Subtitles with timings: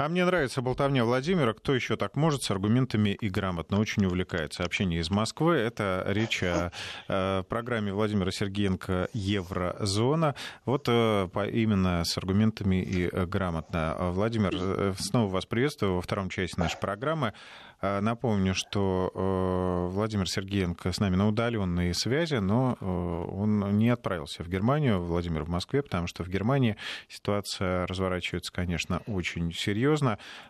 [0.00, 1.52] А мне нравится болтовня Владимира.
[1.52, 3.78] Кто еще так может с аргументами и грамотно?
[3.78, 4.54] Очень увлекает.
[4.54, 5.56] Сообщение из Москвы.
[5.56, 6.72] Это речь о,
[7.06, 10.36] о программе Владимира Сергеенко «Еврозона».
[10.64, 13.94] Вот э, именно с аргументами и грамотно.
[14.12, 17.34] Владимир, э, снова вас приветствую во втором части нашей программы.
[17.82, 23.88] А, напомню, что э, Владимир Сергеенко с нами на удаленной связи, но э, он не
[23.88, 26.76] отправился в Германию, Владимир в Москве, потому что в Германии
[27.08, 29.89] ситуация разворачивается, конечно, очень серьезно.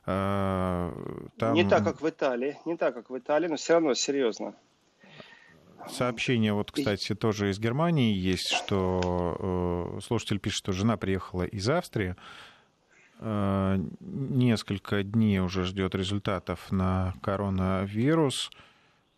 [0.07, 0.93] А,
[1.39, 1.55] там...
[1.55, 4.55] Не так, как в Италии, не так, как в Италии, но все равно серьезно.
[5.89, 11.69] Сообщение, вот, кстати, тоже из Германии есть, что э, слушатель пишет, что жена приехала из
[11.71, 12.17] Австрии,
[13.23, 18.51] Э, несколько дней уже ждет результатов на коронавирус,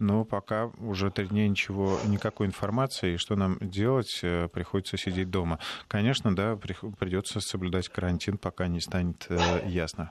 [0.02, 5.30] но пока уже три дня ничего, никакой информации, и что нам делать, э, приходится сидеть
[5.30, 5.59] дома.
[5.88, 10.10] Конечно, да, придется соблюдать карантин, пока не станет э, ясно.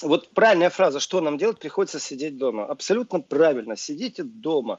[0.00, 2.64] Вот правильная фраза, что нам делать, приходится сидеть дома.
[2.64, 4.78] Абсолютно правильно, сидите дома.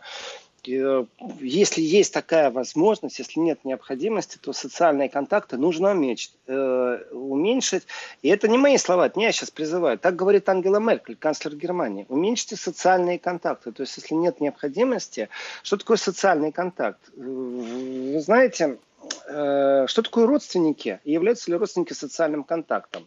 [0.67, 1.05] Э,
[1.39, 6.33] если есть такая возможность, если нет необходимости, то социальные контакты нужно уменьшить.
[6.47, 7.83] Э, уменьшить.
[8.21, 9.97] И это не мои слова, это я сейчас призываю.
[9.97, 12.05] Так говорит Ангела Меркель, канцлер Германии.
[12.09, 13.71] Уменьшите социальные контакты.
[13.71, 15.29] То есть, если нет необходимости,
[15.63, 16.99] что такое социальный контакт?
[17.15, 18.77] Э, вы знаете,
[19.25, 21.01] что такое родственники?
[21.03, 23.05] Являются ли родственники социальным контактом?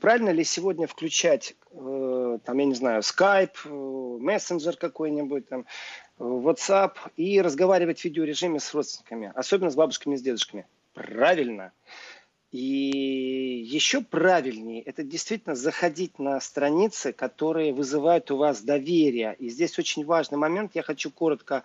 [0.00, 5.66] Правильно ли сегодня включать, там, я не знаю, Skype, мессенджер какой-нибудь, там,
[6.18, 10.66] WhatsApp и разговаривать в видеорежиме с родственниками, особенно с бабушками и с дедушками.
[10.92, 11.72] Правильно.
[12.54, 19.34] И еще правильнее это действительно заходить на страницы, которые вызывают у вас доверие.
[19.40, 20.70] И здесь очень важный момент.
[20.76, 21.64] Я хочу коротко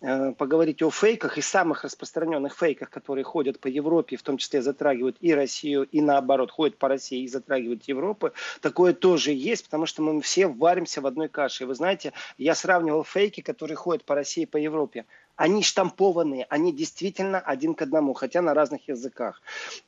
[0.00, 4.62] э, поговорить о фейках и самых распространенных фейках, которые ходят по Европе, в том числе
[4.62, 8.30] затрагивают и Россию, и наоборот, ходят по России и затрагивают Европу.
[8.62, 11.64] Такое тоже есть, потому что мы все варимся в одной каше.
[11.64, 15.04] И вы знаете, я сравнивал фейки, которые ходят по России и по Европе
[15.40, 19.40] они штампованные, они действительно один к одному, хотя на разных языках.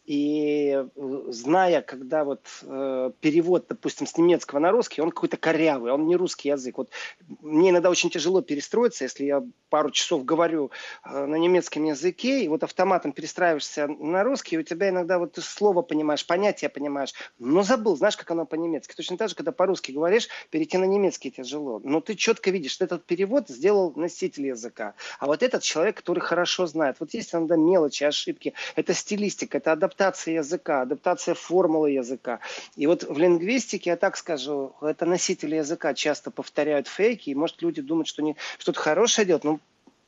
[0.07, 5.93] И э, зная, когда вот э, перевод, допустим, с немецкого на русский, он какой-то корявый,
[5.93, 6.79] он не русский язык.
[6.79, 6.91] Вот
[7.43, 10.71] мне иногда очень тяжело перестроиться, если я пару часов говорю
[11.05, 15.33] э, на немецком языке, и вот автоматом перестраиваешься на русский, и у тебя иногда вот
[15.33, 18.95] ты слово понимаешь, понятие понимаешь, но забыл, знаешь, как оно по-немецки.
[18.95, 21.79] Точно так же, когда по-русски говоришь, перейти на немецкий тяжело.
[21.85, 24.95] Но ты четко видишь, что этот перевод сделал носитель языка.
[25.19, 26.97] А вот этот человек, который хорошо знает.
[27.01, 28.55] Вот есть иногда мелочи, ошибки.
[28.77, 32.41] Это стилистика, это адаптация языка, адаптация формулы языка.
[32.77, 37.63] И вот в лингвистике, я так скажу, это носители языка часто повторяют фейки, и может
[37.63, 39.45] люди думают, что они что-то хорошее делают.
[39.45, 39.61] Ну,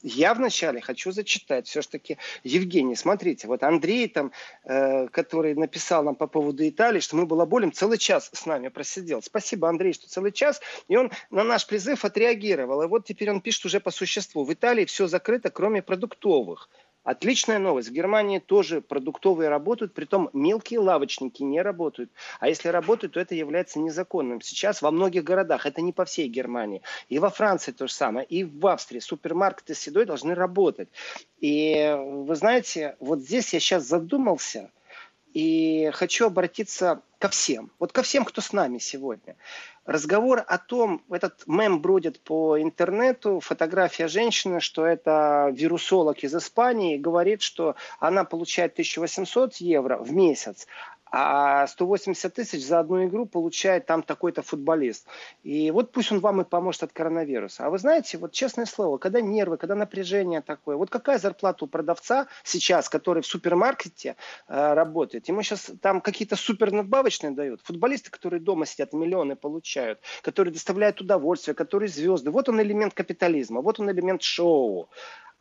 [0.04, 4.32] я вначале хочу зачитать все-таки Евгений, смотрите, вот Андрей там,
[4.64, 9.22] э, который написал нам по поводу Италии, что мы балаболим, целый час с нами просидел.
[9.22, 10.60] Спасибо, Андрей, что целый час.
[10.88, 12.82] И он на наш призыв отреагировал.
[12.82, 14.44] И вот теперь он пишет уже по существу.
[14.44, 16.68] В Италии все закрыто, кроме продуктовых.
[17.04, 17.90] Отличная новость.
[17.90, 22.10] В Германии тоже продуктовые работают, притом мелкие лавочники не работают.
[22.40, 24.40] А если работают, то это является незаконным.
[24.40, 28.26] Сейчас во многих городах, это не по всей Германии, и во Франции то же самое,
[28.26, 30.88] и в Австрии супермаркеты с едой должны работать.
[31.40, 34.70] И вы знаете, вот здесь я сейчас задумался
[35.34, 37.70] и хочу обратиться ко всем.
[37.78, 39.36] Вот ко всем, кто с нами сегодня.
[39.86, 46.96] Разговор о том, этот мем бродит по интернету, фотография женщины, что это вирусолог из Испании,
[46.96, 50.66] говорит, что она получает 1800 евро в месяц,
[51.16, 55.06] а 180 тысяч за одну игру получает там такой-то футболист.
[55.44, 57.64] И вот пусть он вам и поможет от коронавируса.
[57.66, 61.68] А вы знаете, вот честное слово, когда нервы, когда напряжение такое, вот какая зарплата у
[61.68, 64.16] продавца сейчас, который в супермаркете
[64.48, 67.60] э, работает, ему сейчас там какие-то супер надбавочные дают.
[67.62, 72.32] Футболисты, которые дома сидят, миллионы получают, которые доставляют удовольствие, которые звезды.
[72.32, 74.88] Вот он элемент капитализма, вот он элемент шоу.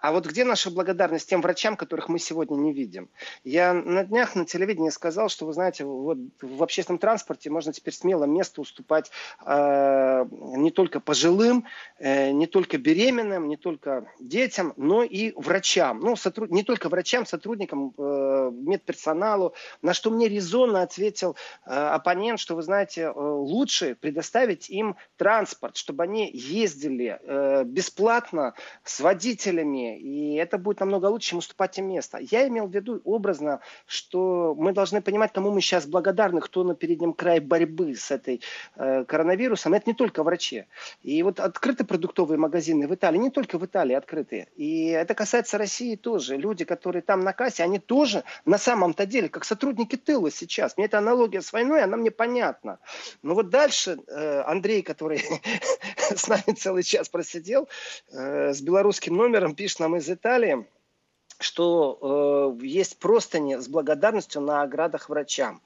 [0.04, 3.08] А вот где наша благодарность тем врачам, которых мы сегодня не видим?
[3.46, 7.94] Я на днях на телевидении сказал, что, вы знаете, вот в общественном транспорте можно теперь
[7.94, 9.12] смело место уступать
[9.46, 10.26] э,
[10.58, 11.64] не только пожилым,
[12.00, 16.02] э, не только беременным, не только детям, но и врачам.
[16.02, 16.52] Ну, сотруд...
[16.52, 19.54] не только врачам, сотрудникам, э, медперсоналу.
[19.82, 25.78] На что мне резонно ответил э, оппонент, что, вы знаете, э, лучше предоставить им транспорт,
[25.78, 31.90] чтобы они ездили э, бесплатно с водителями, и это будет намного лучше, чем уступать им
[31.90, 32.18] место.
[32.20, 36.76] Я имел в виду образно, что мы должны понимать, кому мы сейчас благодарны, кто на
[36.76, 38.42] переднем крае борьбы с этой
[38.76, 39.74] э, коронавирусом.
[39.74, 40.66] Это не только врачи.
[41.02, 44.48] И вот открыты продуктовые магазины в Италии, не только в Италии открыты.
[44.56, 46.38] И это касается России тоже.
[46.38, 50.78] Люди, которые там на кассе, они тоже на самом-то деле, как сотрудники тыла сейчас.
[50.78, 52.80] Мне эта аналогия с войной, она мне понятна.
[53.22, 55.24] Но вот дальше э, Андрей, который
[55.98, 57.68] с нами целый час просидел,
[58.12, 60.66] э, с белорусским номером, пишет нам из Италии,
[61.40, 65.62] что э, есть простыни с благодарностью на оградах врачам.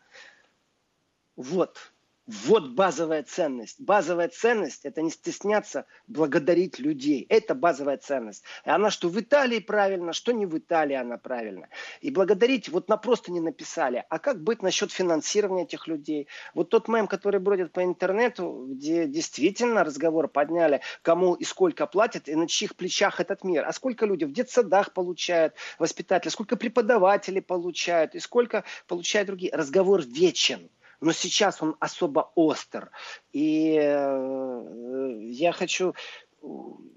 [1.35, 1.93] Вот.
[2.27, 3.79] Вот базовая ценность.
[3.79, 7.25] Базовая ценность– это не стесняться благодарить людей.
[7.29, 8.43] Это базовая ценность.
[8.65, 11.69] И она что в Италии правильно, что не в Италии она правильно.
[12.01, 14.03] И благодарить вот на просто не написали.
[14.09, 16.27] А как быть насчет финансирования этих людей?
[16.53, 22.27] Вот тот мем, который бродит по интернету, где действительно разговор подняли, кому и сколько платят,
[22.27, 23.63] и на чьих плечах этот мир.
[23.65, 29.55] А сколько люди в детсадах получают, воспитатели, сколько преподаватели получают, и сколько получают другие.
[29.55, 30.69] Разговор вечен
[31.01, 32.91] но сейчас он особо остр.
[33.31, 35.93] И э, я хочу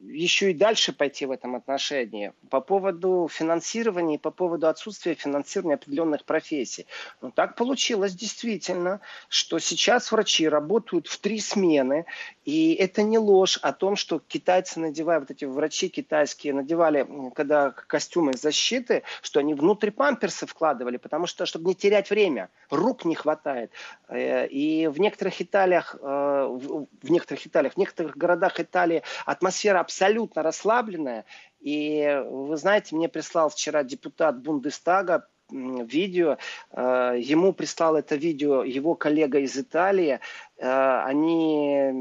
[0.02, 2.32] еще и дальше пойти в этом отношении.
[2.50, 6.86] По поводу финансирования и по поводу отсутствия финансирования определенных профессий.
[7.22, 12.06] Ну, так получилось действительно, что сейчас врачи работают в три смены,
[12.44, 17.70] и это не ложь о том, что китайцы надевают, вот эти врачи китайские надевали, когда
[17.70, 23.14] костюмы защиты, что они внутрь памперсы вкладывали, потому что, чтобы не терять время, рук не
[23.14, 23.70] хватает.
[24.08, 30.42] Э, и в некоторых Италиях, э, в некоторых Италиях, в некоторых городах Италии атмосфера абсолютно
[30.42, 31.24] расслабленная.
[31.60, 36.38] И вы знаете, мне прислал вчера депутат Бундестага видео.
[36.72, 40.20] Э, ему прислал это видео его коллега из Италии.
[40.56, 41.92] Э, они э,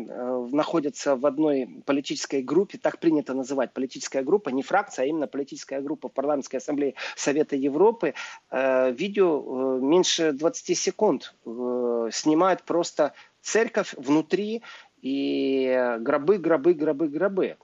[0.52, 5.82] находятся в одной политической группе, так принято называть, политическая группа, не фракция, а именно политическая
[5.82, 8.14] группа в парламентской ассамблее Совета Европы.
[8.52, 11.34] Видео меньше 20 секунд
[12.12, 14.64] снимают просто церковь внутри
[15.02, 17.58] и гробы, гробы, гробы, гробы.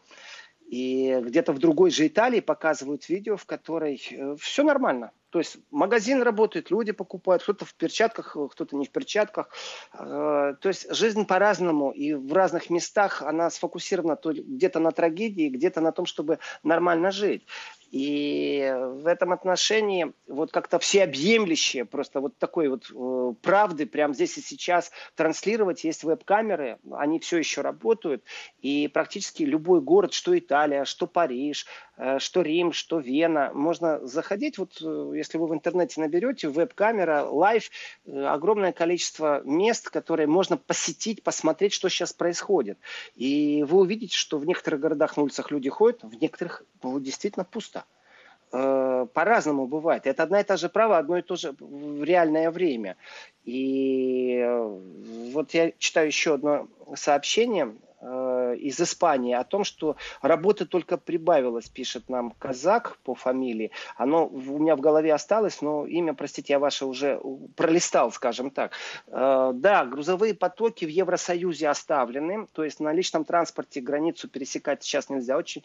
[0.67, 4.01] И где-то в другой же Италии показывают видео, в которой
[4.39, 5.11] все нормально.
[5.35, 9.49] То есть магазин работает, люди покупают, кто-то в перчатках, кто-то не в перчатках.
[9.93, 15.81] Э, то есть жизнь по-разному, и в разных местах она сфокусирована где-то на трагедии, где-то
[15.81, 17.45] на том, чтобы нормально жить.
[17.91, 24.37] И в этом отношении вот как-то всеобъемлющее, просто вот такой вот э, правды прямо здесь
[24.37, 25.83] и сейчас транслировать.
[25.83, 28.23] Есть веб-камеры, они все еще работают.
[28.59, 31.65] И практически любой город, что Италия, что Париж,
[31.97, 34.57] э, что Рим, что Вена, можно заходить.
[34.57, 37.69] Вот э, если вы в интернете наберете веб-камера, live,
[38.05, 42.77] э, огромное количество мест, которые можно посетить, посмотреть, что сейчас происходит.
[43.15, 47.45] И вы увидите, что в некоторых городах на улицах люди ходят, в некоторых ну, действительно
[47.45, 47.84] пусто.
[48.57, 50.07] Э, по-разному бывает.
[50.07, 52.95] Это одна и та же правда, одно и то же в реальное время.
[53.45, 54.79] И э,
[55.31, 57.73] вот я читаю еще одно сообщение
[58.07, 63.71] Э, из Испании о том, что работы только прибавилось, пишет нам казак по фамилии.
[63.97, 67.19] Оно у меня в голове осталось, но имя, простите, я ваше уже
[67.55, 68.73] пролистал, скажем так.
[69.07, 75.09] Э, да, грузовые потоки в Евросоюзе оставлены, то есть на личном транспорте границу пересекать сейчас
[75.09, 75.63] нельзя, очень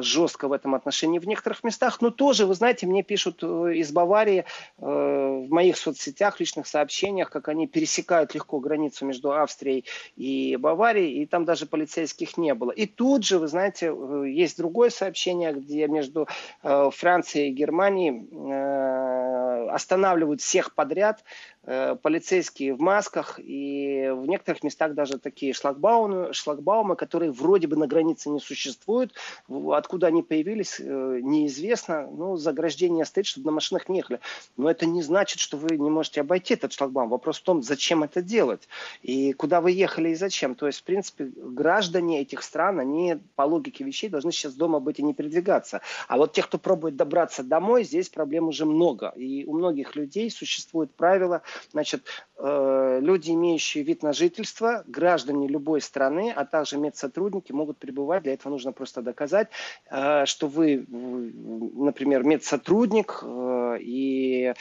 [0.00, 4.44] жестко в этом отношении в некоторых местах, но тоже, вы знаете, мне пишут из Баварии
[4.76, 6.85] в моих соцсетях, личных сообщениях,
[7.30, 9.84] как они пересекают легко границу между Австрией
[10.16, 12.70] и Баварией, и там даже полицейских не было.
[12.70, 16.28] И тут же, вы знаете, э, есть другое сообщение, где между
[16.62, 21.24] э, Францией и Германией э, останавливают всех подряд,
[21.66, 27.86] полицейские в масках, и в некоторых местах даже такие шлагбаумы, шлагбаумы, которые вроде бы на
[27.86, 29.12] границе не существуют.
[29.48, 32.08] Откуда они появились, э, неизвестно.
[32.10, 34.20] Ну, заграждение стоит, чтобы на машинах не ехали.
[34.56, 37.08] Но это не значит, что вы не можете обойти этот шлагбаум.
[37.08, 38.68] Вопрос в том, зачем это делать,
[39.02, 40.54] и куда вы ехали и зачем.
[40.54, 44.98] То есть, в принципе, граждане этих стран, они по логике вещей должны сейчас дома быть
[45.00, 45.80] и не передвигаться.
[46.08, 49.12] А вот тех, кто пробует добраться домой, здесь проблем уже много.
[49.16, 52.06] И у многих людей существуют правила, Значит,
[52.38, 58.22] э, люди, имеющие вид на жительство, граждане любой страны, а также медсотрудники могут пребывать.
[58.22, 59.48] Для этого нужно просто доказать,
[59.90, 64.54] э, что вы, например, медсотрудник, э, и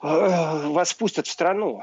[0.00, 1.82] вас пустят в страну.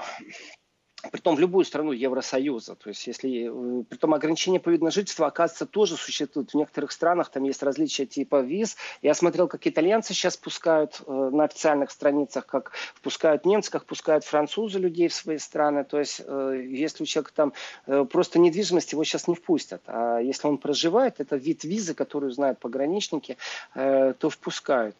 [1.12, 2.76] Притом в любую страну Евросоюза.
[2.76, 6.52] То есть, если, э, притом ограничения по виду на жительство, оказывается, тоже существуют.
[6.52, 8.78] В некоторых странах там есть различия типа виз.
[9.02, 14.24] Я смотрел, как итальянцы сейчас пускают э, на официальных страницах, как впускают немцы, как пускают
[14.24, 15.84] французы людей в свои страны.
[15.84, 17.54] То есть, э, если у человека там
[17.88, 19.82] э, просто недвижимость, его сейчас не впустят.
[19.88, 23.38] А если он проживает, это вид визы, которую знают пограничники,
[23.74, 24.96] э, то впускают.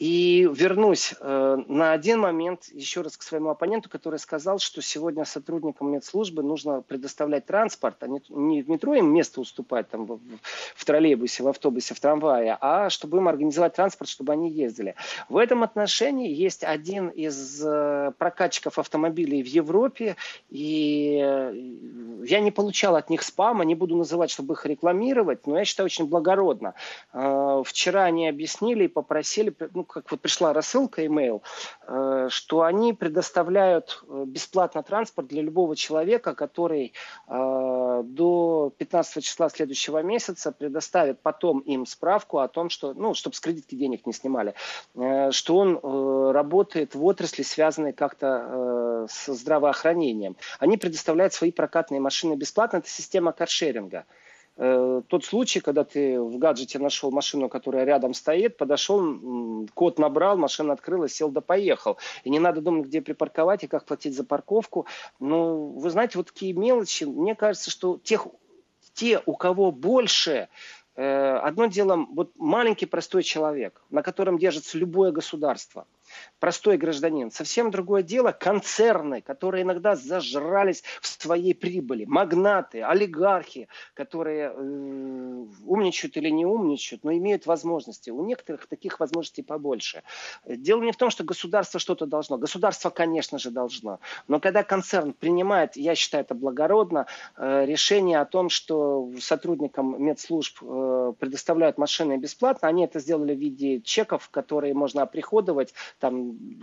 [0.00, 5.20] И вернусь э, на один момент еще раз к своему оппоненту, который сказал, что сегодня
[5.50, 10.20] сотрудникам медслужбы нужно предоставлять транспорт, а не, в метро им место уступать там, в,
[10.76, 14.94] в троллейбусе, в автобусе, в трамвае, а чтобы им организовать транспорт, чтобы они ездили.
[15.28, 20.14] В этом отношении есть один из э, прокатчиков автомобилей в Европе,
[20.50, 21.52] и э,
[22.24, 25.86] я не получал от них спама, не буду называть, чтобы их рекламировать, но я считаю
[25.86, 26.74] очень благородно.
[27.12, 31.42] Э, вчера они объяснили и попросили, ну, как вот пришла рассылка, имейл,
[32.28, 36.92] что они предоставляют бесплатно транспорт для любого человека, который
[37.28, 43.36] э, до 15 числа следующего месяца предоставит потом им справку о том, что, ну, чтобы
[43.36, 44.54] с кредитки денег не снимали,
[45.30, 50.36] что он работает в отрасли, связанной как-то с здравоохранением.
[50.58, 52.78] Они предоставляют свои прокатные машины бесплатно.
[52.78, 54.04] Это система каршеринга.
[54.62, 60.36] Э, тот случай, когда ты в гаджете нашел машину, которая рядом стоит, подошел, код набрал,
[60.36, 61.96] машина открылась, сел да поехал.
[62.24, 64.84] И не надо думать, где припарковать и как платить за парковку.
[65.18, 68.26] Ну, вы знаете, вот такие мелочи, мне кажется, что тех,
[68.92, 70.50] те, у кого больше,
[70.94, 75.86] э, одно дело, вот маленький простой человек, на котором держится любое государство–
[76.38, 77.30] простой гражданин.
[77.30, 82.04] Совсем другое дело концерны, которые иногда зажрались в своей прибыли.
[82.04, 88.10] Магнаты, олигархи, которые э, умничают или не умничают, но имеют возможности.
[88.10, 90.02] У некоторых таких возможностей побольше.
[90.46, 92.38] Дело не в том, что государство что-то должно.
[92.38, 94.00] Государство, конечно же, должно.
[94.28, 100.58] Но когда концерн принимает, я считаю это благородно, э, решение о том, что сотрудникам медслужб
[100.62, 106.09] э, предоставляют машины бесплатно, они это сделали в виде чеков, которые можно оприходовать, там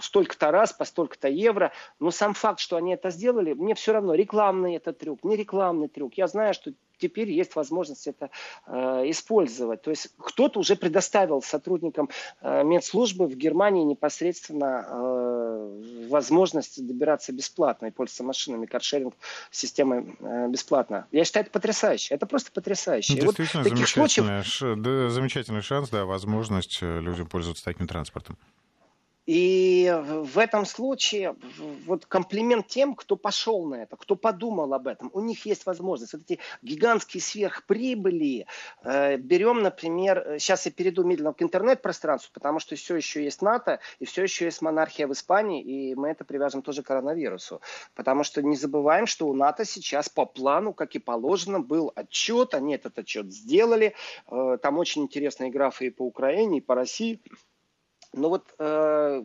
[0.01, 1.71] столько-то раз по столько-то евро.
[1.99, 5.87] Но сам факт, что они это сделали, мне все равно, рекламный это трюк, не рекламный
[5.87, 6.15] трюк.
[6.15, 8.29] Я знаю, что теперь есть возможность это
[8.65, 9.81] э, использовать.
[9.81, 12.09] То есть кто-то уже предоставил сотрудникам
[12.41, 19.13] э, медслужбы в Германии непосредственно э, возможность добираться бесплатно и пользоваться машинами каршеринг
[19.51, 21.07] системой э, бесплатно.
[21.11, 22.13] Я считаю, это потрясающе.
[22.13, 23.13] Это просто потрясающе.
[23.13, 24.77] Действительно, вот замечательный, случаев...
[24.81, 28.37] да, замечательный шанс, да, возможность э, людям пользоваться таким транспортом.
[29.27, 31.35] И в этом случае
[31.85, 35.11] вот комплимент тем, кто пошел на это, кто подумал об этом.
[35.13, 36.13] У них есть возможность.
[36.13, 38.47] Вот эти гигантские сверхприбыли.
[38.83, 43.81] Э, берем, например, сейчас я перейду медленно к интернет-пространству, потому что все еще есть НАТО,
[43.99, 47.61] и все еще есть монархия в Испании, и мы это привяжем тоже к коронавирусу.
[47.95, 52.53] Потому что не забываем, что у НАТО сейчас по плану, как и положено, был отчет,
[52.53, 53.93] они этот отчет сделали.
[54.31, 57.19] Э, там очень интересные графы и по Украине, и по России.
[58.13, 59.23] Но вот э,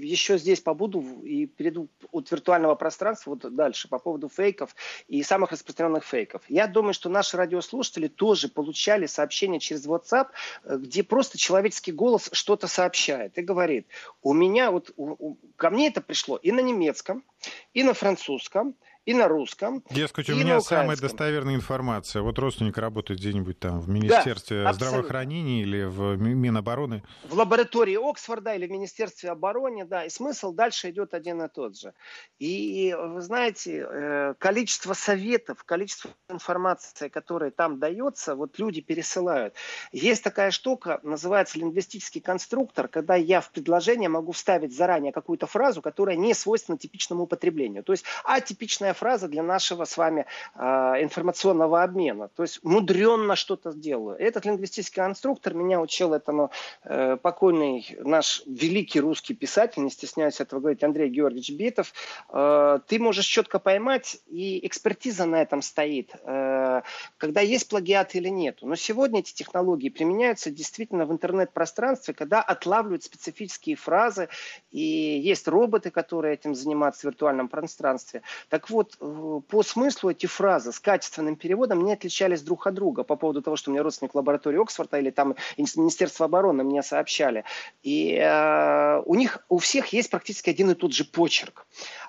[0.00, 4.74] еще здесь побуду и перейду от виртуального пространства вот дальше по поводу фейков
[5.08, 6.42] и самых распространенных фейков.
[6.48, 10.28] Я думаю, что наши радиослушатели тоже получали сообщения через WhatsApp,
[10.64, 13.86] э, где просто человеческий голос что-то сообщает и говорит,
[14.22, 17.24] у меня вот у, у, ко мне это пришло и на немецком,
[17.72, 18.74] и на французском,
[19.06, 19.82] и на русском.
[19.90, 22.22] Дескать, у меня самая достоверная информация.
[22.22, 27.02] Вот родственник работает где-нибудь там в Министерстве да, здравоохранения или в Минобороны.
[27.24, 30.04] В лаборатории Оксфорда или в Министерстве обороны, да.
[30.04, 31.92] И смысл дальше идет один и тот же.
[32.38, 39.54] И вы знаете, э, количество советов, количество информации, которая там дается, вот люди пересылают.
[39.92, 45.82] Есть такая штука, называется лингвистический конструктор, когда я в предложение могу вставить заранее какую-то фразу,
[45.82, 47.82] которая не свойственна типичному употреблению.
[47.82, 50.62] То есть атипичная фраза для нашего с вами э,
[51.02, 52.28] информационного обмена.
[52.28, 54.16] То есть мудренно что-то сделаю.
[54.18, 56.50] Этот лингвистический конструктор меня учил этому
[56.84, 61.92] э, покойный наш великий русский писатель, не стесняюсь этого говорить, Андрей Георгиевич Битов.
[62.30, 66.82] Э, ты можешь четко поймать, и экспертиза на этом стоит, э,
[67.18, 68.58] когда есть плагиат или нет.
[68.62, 74.28] Но сегодня эти технологии применяются действительно в интернет-пространстве, когда отлавливают специфические фразы,
[74.70, 78.22] и есть роботы, которые этим занимаются в виртуальном пространстве.
[78.48, 82.74] Так вот, вот э, по смыслу эти фразы с качественным переводом не отличались друг от
[82.74, 86.82] друга по поводу того, что у меня родственник лаборатории Оксфорда или там Министерство обороны мне
[86.82, 87.44] сообщали.
[87.82, 91.66] И э, у них у всех есть практически один и тот же почерк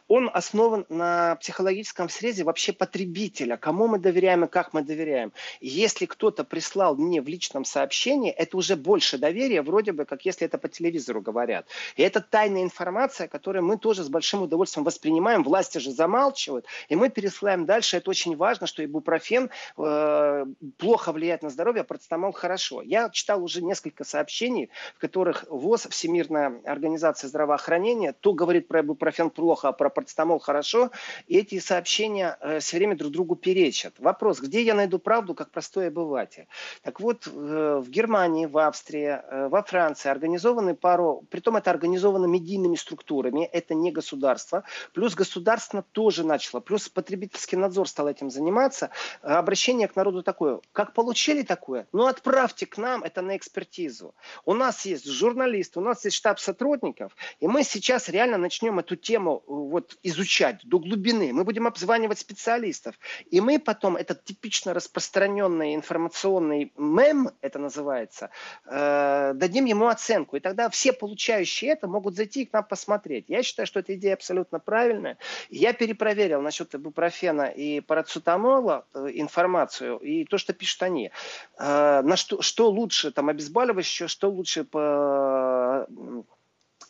[0.07, 5.33] он основан на психологическом срезе вообще потребителя, кому мы доверяем и как мы доверяем.
[5.61, 10.45] Если кто-то прислал мне в личном сообщении, это уже больше доверия, вроде бы, как если
[10.45, 11.67] это по телевизору говорят.
[11.95, 15.43] И это тайная информация, которую мы тоже с большим удовольствием воспринимаем.
[15.43, 16.64] Власти же замалчивают.
[16.65, 17.97] Делают, и мы пересылаем дальше.
[17.97, 20.45] Это очень важно, что ибупрофен э,
[20.77, 22.81] плохо влияет на здоровье, а парацетамол хорошо.
[22.81, 29.29] Я читал уже несколько сообщений, в которых ВОЗ, Всемирная организация здравоохранения, то говорит про ибупрофен
[29.29, 30.91] плохо, а про парацетамол хорошо.
[31.27, 33.93] И эти сообщения э, все время друг другу перечат.
[33.99, 36.47] Вопрос, где я найду правду, как простой обыватель?
[36.81, 42.25] Так вот, э, в Германии, в Австрии, э, во Франции организованы пару, притом это организовано
[42.25, 48.89] медийными структурами, это не государство, плюс государство тоже начало, плюс потребительский надзор стал этим заниматься.
[49.21, 51.87] Обращение к народу такое, как получили такое?
[51.91, 54.15] Ну, отправьте к нам это на экспертизу.
[54.45, 58.95] У нас есть журналист, у нас есть штаб сотрудников, и мы сейчас реально начнем эту
[58.95, 61.33] тему э, вот, изучать до глубины.
[61.33, 62.95] Мы будем обзванивать специалистов.
[63.29, 68.29] И мы потом этот типично распространенный информационный мем, это называется,
[68.65, 70.37] э, дадим ему оценку.
[70.37, 73.25] И тогда все получающие это могут зайти и к нам посмотреть.
[73.27, 75.17] Я считаю, что эта идея абсолютно правильная.
[75.49, 81.11] Я перепроверил насчет ибупрофена и парацетамола э, информацию и то, что пишут они.
[81.57, 85.87] Э, на что, что лучше, там, обезболивающее, что лучше по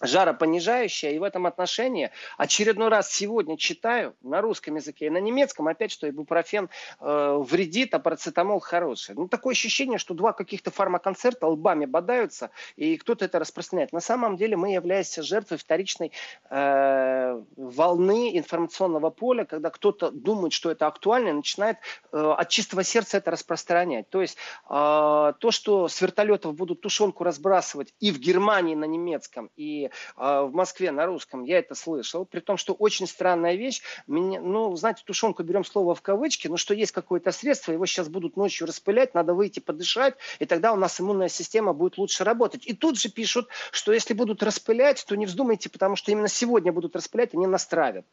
[0.01, 5.67] жаропонижающая, и в этом отношении очередной раз сегодня читаю на русском языке и на немецком
[5.67, 9.15] опять, что ибупрофен э, вредит, а парацетамол хороший.
[9.15, 13.93] Ну, такое ощущение, что два каких-то фармаконцерта лбами бодаются, и кто-то это распространяет.
[13.93, 16.11] На самом деле мы являемся жертвой вторичной
[16.49, 21.77] э, волны информационного поля, когда кто-то думает, что это актуально, и начинает
[22.11, 24.09] э, от чистого сердца это распространять.
[24.09, 24.37] То есть
[24.69, 30.41] э, то, что с вертолетов будут тушенку разбрасывать и в Германии на немецком, и э,
[30.41, 34.75] в Москве на русском, я это слышал, при том, что очень странная вещь, меня, ну,
[34.75, 38.67] знаете, тушенку берем слово в кавычки, но что есть какое-то средство, его сейчас будут ночью
[38.67, 42.65] распылять, надо выйти подышать, и тогда у нас иммунная система будет лучше работать.
[42.65, 46.71] И тут же пишут, что если будут распылять, то не вздумайте, потому что именно сегодня
[46.71, 48.05] будут распылять, они настравят.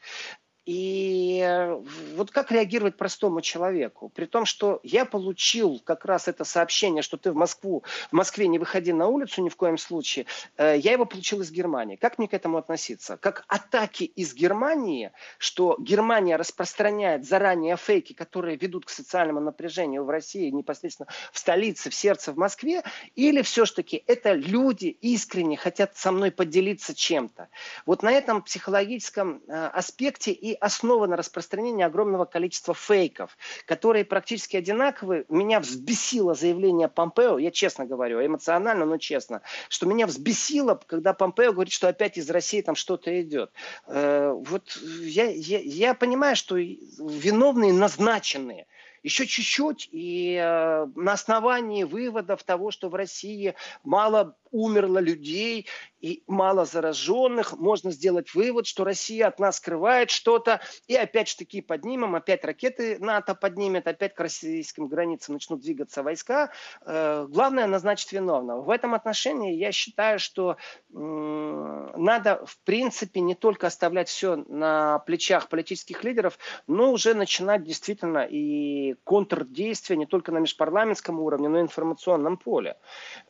[0.65, 1.75] И э,
[2.15, 4.11] вот как реагировать простому человеку?
[4.11, 8.47] При том, что я получил как раз это сообщение, что ты в Москву, в Москве
[8.47, 10.27] не выходи на улицу ни в коем случае,
[10.57, 11.97] э, я его получил из Германии.
[11.97, 13.17] Как мне к этому относиться?
[13.17, 20.11] Как атаки из Германии, что Германия распространяет заранее фейки, которые ведут к социальному напряжению в
[20.11, 22.85] России, непосредственно в столице, в сердце, в Москве,
[23.17, 27.49] или все-таки это люди искренне хотят со мной поделиться чем-то?
[27.85, 35.25] Вот на этом психологическом э, аспекте и основано распространение огромного количества фейков, которые практически одинаковые.
[35.29, 41.53] Меня взбесило заявление Помпео, я честно говорю, эмоционально, но честно, что меня взбесило, когда Помпео
[41.53, 43.51] говорит, что опять из России там что-то идет.
[43.87, 48.67] Э, вот я, я, я понимаю, что виновные назначенные
[49.03, 55.67] еще чуть-чуть, и э, на основании выводов того, что в России мало умерло людей
[56.01, 61.37] и мало зараженных, можно сделать вывод, что Россия от нас скрывает что-то, и опять же
[61.37, 66.51] таки поднимем, опять ракеты НАТО поднимет, опять к российским границам начнут двигаться войска.
[66.85, 68.63] Э, главное назначить виновного.
[68.63, 70.57] В этом отношении я считаю, что
[70.91, 78.27] надо в принципе не только оставлять все на плечах политических лидеров, но уже начинать действительно
[78.29, 82.77] и контрдействия не только на межпарламентском уровне, но и информационном поле.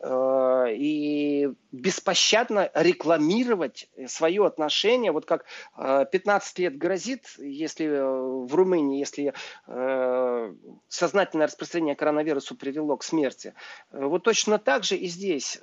[0.01, 0.67] Э,
[1.73, 5.47] беспощадно рекламировать свое отношение, вот как
[5.77, 9.33] 15 э, лет грозит, если э, в Румынии, если
[9.67, 10.55] э,
[10.89, 13.55] сознательное распространение коронавируса привело к смерти.
[13.91, 15.59] Вот точно так же и здесь.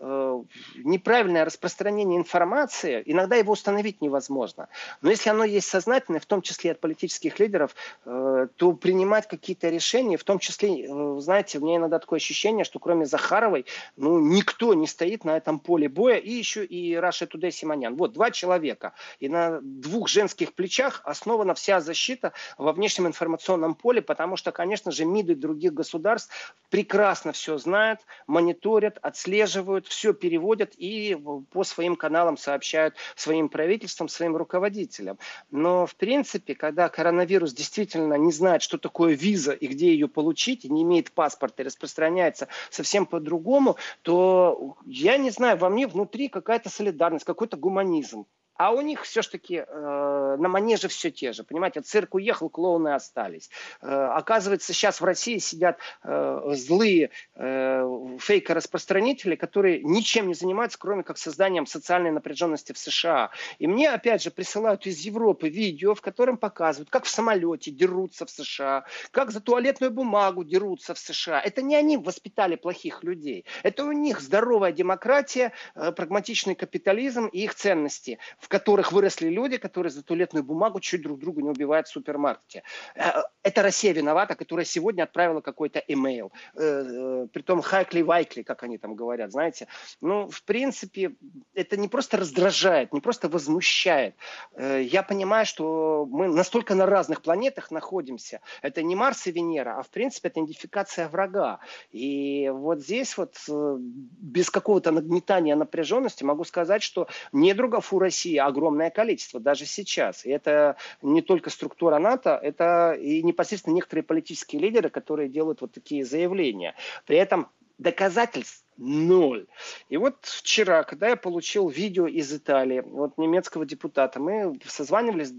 [0.78, 4.68] Неправильное распространение информации, иногда его установить невозможно.
[5.02, 10.18] Но если оно есть сознательное, в том числе от политических лидеров, то принимать какие-то решения,
[10.18, 10.88] в том числе,
[11.20, 15.60] знаете, у меня иногда такое ощущение, что кроме Захаровой, ну, никто не стоит на этом
[15.60, 17.96] поле боя, и еще и Раша Тудей Симонян.
[17.96, 18.94] Вот два человека.
[19.20, 24.92] И на двух женских плечах основана вся защита во внешнем информационном поле, потому что, конечно
[24.92, 31.18] же, МИДы других государств прекрасно все знают, мониторят, отслеживают, все переводят и
[31.52, 35.18] по своим каналам сообщают своим правительствам, своим руководителям.
[35.52, 40.66] Но, в принципе, когда коронавирус действительно не знает, что такое виза и где ее получить,
[40.66, 46.30] и не имеет паспорта и распространяется совсем по-другому, то я не знаю, во мне внутри
[46.30, 48.26] какая-то солидарность, какой-то гуманизм.
[48.60, 51.46] А у них все-таки э, на манеже все те же.
[51.46, 53.50] Понимаете, цирк уехал, клоуны остались.
[53.82, 61.04] Э, оказывается, сейчас в России сидят э, злые э, фейкораспространители, которые ничем не занимаются, кроме
[61.04, 63.30] как созданием социальной напряженности в США.
[63.60, 68.26] И мне, опять же, присылают из Европы видео, в котором показывают, как в самолете дерутся
[68.26, 71.40] в США, как за туалетную бумагу дерутся в США.
[71.40, 73.46] Это не они воспитали плохих людей.
[73.64, 78.20] Это у них здоровая демократия, э, прагматичный капитализм и их ценности.
[78.50, 82.64] Которых выросли люди, которые за туалетную бумагу чуть друг друга не убивают в супермаркете.
[82.96, 86.34] Э, это Россия виновата, которая сегодня отправила какой-то имейл.
[86.56, 89.68] Э, притом хайкли-вайкли, как они там говорят, знаете.
[90.02, 91.16] Ну, в принципе,
[91.54, 94.16] это не просто раздражает, не просто возмущает.
[94.58, 98.42] Я понимаю, что мы настолько на разных планетах находимся.
[98.62, 101.60] Это не Марс и Венера, а в принципе это идентификация врага.
[101.92, 108.90] И вот здесь вот без какого-то нагнетания напряженности могу сказать, что недругов у России огромное
[108.90, 110.26] количество, даже сейчас.
[110.26, 115.72] И это не только структура НАТО, это и непосредственно некоторые политические лидеры, которые делают вот
[115.72, 116.76] такие заявления.
[117.06, 117.48] При этом
[117.78, 119.48] доказательств ноль.
[119.90, 125.32] И вот вчера, когда я получил видео из Италии, вот немецкого депутата, мы созванивались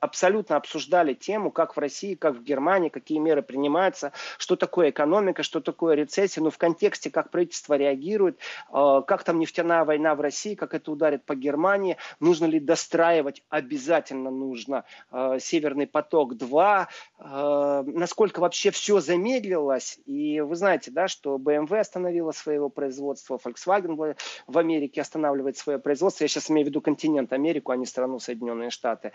[0.00, 5.42] абсолютно обсуждали тему, как в России, как в Германии, какие меры принимаются, что такое экономика,
[5.42, 8.38] что такое рецессия, но ну, в контексте, как правительство реагирует,
[8.72, 13.42] э, как там нефтяная война в России, как это ударит по Германии, нужно ли достраивать,
[13.48, 16.86] обязательно нужно э, Северный поток-2,
[17.18, 24.16] э, насколько вообще все замедлилось, и вы знаете, да, что BMW остановила своего производства, Volkswagen
[24.46, 28.18] в Америке останавливает свое производство, я сейчас имею в виду континент Америку, а не страну
[28.18, 29.12] Соединенные Штаты,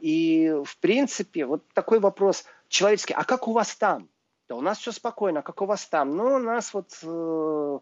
[0.00, 3.14] и, в принципе, вот такой вопрос человеческий.
[3.14, 4.08] А как у вас там?
[4.48, 5.40] Да у нас все спокойно.
[5.40, 6.16] А как у вас там?
[6.16, 7.78] Ну, у нас вот э,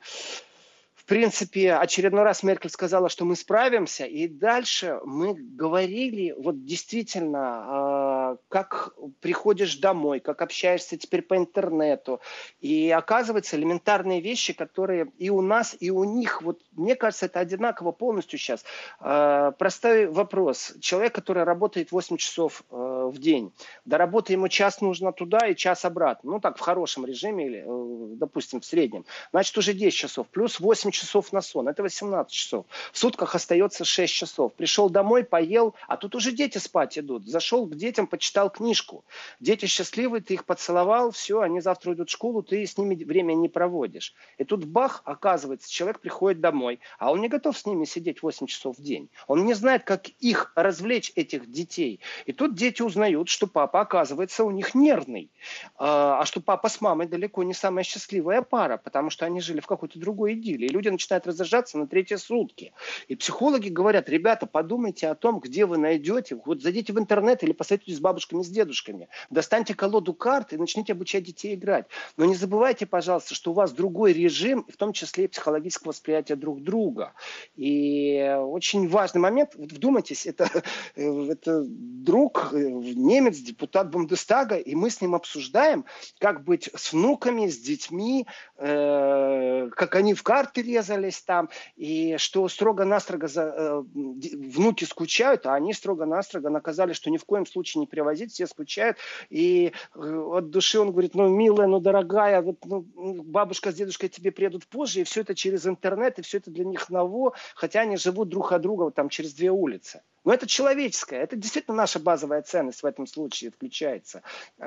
[1.03, 7.41] в принципе, очередной раз Меркель сказала, что мы справимся, и дальше мы говорили, вот действительно,
[7.43, 12.21] а, как приходишь домой, как общаешься теперь по интернету,
[12.61, 17.41] и оказывается элементарные вещи, которые и у нас, и у них, вот мне кажется, это
[17.41, 18.65] одинаково полностью сейчас.
[19.01, 20.73] А, простой вопрос.
[20.81, 23.53] Человек, который работает 8 часов э, в день,
[23.85, 27.65] до работы ему час нужно туда и час обратно, ну так, в хорошем режиме или,
[27.67, 32.33] э, допустим, в среднем, значит, уже 10 часов, плюс 8 часов на сон, это 18
[32.33, 32.67] часов.
[32.93, 34.53] В сутках остается 6 часов.
[34.55, 37.27] Пришел домой, поел, а тут уже дети спать идут.
[37.27, 39.05] Зашел к детям, почитал книжку.
[39.41, 43.35] Дети счастливы, ты их поцеловал, все, они завтра идут в школу, ты с ними время
[43.35, 44.15] не проводишь.
[44.39, 48.47] И тут бах, оказывается, человек приходит домой, а он не готов с ними сидеть 8
[48.47, 49.09] часов в день.
[49.27, 52.01] Он не знает, как их развлечь, этих детей.
[52.27, 55.31] И тут дети узнают, что папа, оказывается, у них нервный.
[55.77, 59.61] А, а что папа с мамой далеко не самая счастливая пара, потому что они жили
[59.61, 60.69] в какой-то другой идиллии.
[60.83, 62.73] Люди начинают раздражаться на третьи сутки.
[63.07, 67.53] И психологи говорят, ребята, подумайте о том, где вы найдете, вот зайдите в интернет или
[67.53, 71.87] посоветуйтесь с бабушками, с дедушками, достаньте колоду карт и начните обучать детей играть.
[72.17, 76.35] Но не забывайте, пожалуйста, что у вас другой режим, в том числе и психологического восприятия
[76.35, 77.13] друг друга.
[77.55, 80.51] И очень важный момент, вот вдумайтесь, это,
[80.97, 85.85] это друг, немец, депутат Бундестага, и мы с ним обсуждаем,
[86.19, 92.49] как быть с внуками, с детьми, э, как они в карты резались там, и что
[92.49, 97.87] строго-настрого за, э, внуки скучают, а они строго-настрого наказали, что ни в коем случае не
[97.87, 98.97] привозить, все скучают,
[99.31, 102.85] и э, от души он говорит, ну, милая, ну, дорогая, вот, ну,
[103.23, 106.65] бабушка с дедушкой тебе приедут позже, и все это через интернет, и все это для
[106.65, 110.03] них ново, хотя они живут друг от друга вот, там через две улицы.
[110.25, 114.23] Но это человеческое, это действительно наша базовая ценность в этом случае включается.
[114.59, 114.63] Э,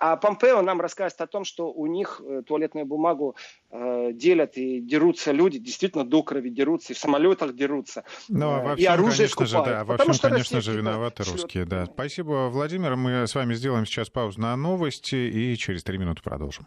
[0.00, 3.36] а Помпео нам рассказывает о том, что у них э, туалетную бумагу
[3.70, 8.62] э, делят и дерутся люди, действительно до крови дерутся, и в самолетах дерутся, ну, а
[8.62, 9.68] во всем, и оружие конечно скупают.
[9.68, 11.64] Же, да, во всем, что конечно же, виноваты русские.
[11.64, 11.86] Да.
[11.86, 12.96] Спасибо, Владимир.
[12.96, 16.66] Мы с вами сделаем сейчас паузу на новости и через три минуты продолжим.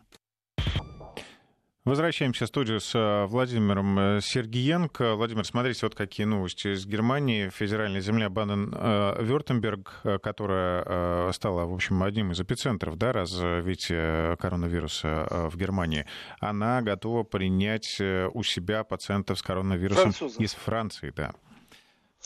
[1.84, 5.16] Возвращаемся в студию с э, Владимиром э, Сергиенко.
[5.16, 7.50] Владимир, смотрите, вот какие новости из Германии.
[7.50, 15.58] Федеральная земля Баден-Вюртемберг, э, которая стала, в общем, одним из эпицентров да, развития коронавируса в
[15.58, 16.06] Германии,
[16.40, 20.40] она готова принять у себя пациентов с коронавирусом Французов.
[20.40, 21.12] из Франции.
[21.16, 21.34] Да.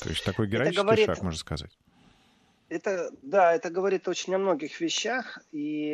[0.03, 1.05] То есть такой героический говорит...
[1.05, 1.71] шаг, можно сказать.
[2.67, 5.39] Это, да, это говорит очень о многих вещах.
[5.53, 5.93] И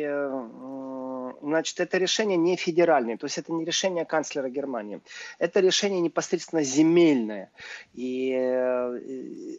[1.42, 5.00] значит, это решение не федеральное, то есть это не решение канцлера Германии,
[5.38, 7.50] это решение непосредственно земельное.
[7.94, 9.58] И э,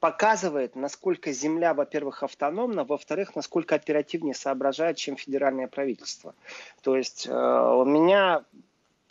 [0.00, 6.34] показывает, насколько земля, во-первых, автономна, во-вторых, насколько оперативнее соображает, чем федеральное правительство.
[6.82, 8.44] То есть э, у меня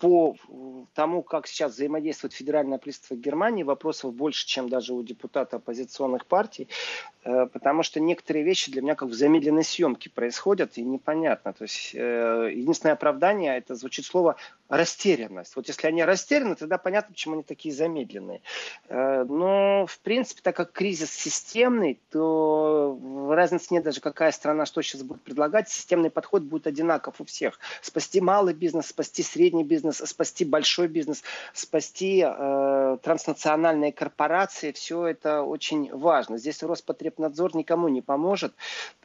[0.02, 0.36] по
[0.96, 6.68] тому, как сейчас взаимодействует федеральное правительство Германии, вопросов больше, чем даже у депутата оппозиционных партий.
[7.24, 11.54] э, потому что некоторые вещи для меня как в замедленной съемке происходят, и непонятно.
[11.54, 14.38] То есть э, единственное оправдание, это звучит слово
[14.72, 15.58] растерянность.
[15.58, 18.42] Вот если они растеряны, тогда понятно, почему они такие замедленные.
[18.88, 22.98] Э, но, в принципе, так как кризис системный, то
[23.30, 25.70] разницы нет даже какая страна что сейчас будет предлагать.
[25.70, 27.60] Системный подход будет одинаков у всех.
[27.82, 31.22] Спасти малый бизнес, спасти средний бизнес, спасти большой бизнес,
[31.54, 34.72] спасти э, транснациональные корпорации.
[34.72, 36.38] Все это очень важно.
[36.38, 38.54] Здесь Роспотребнадзор никому не поможет.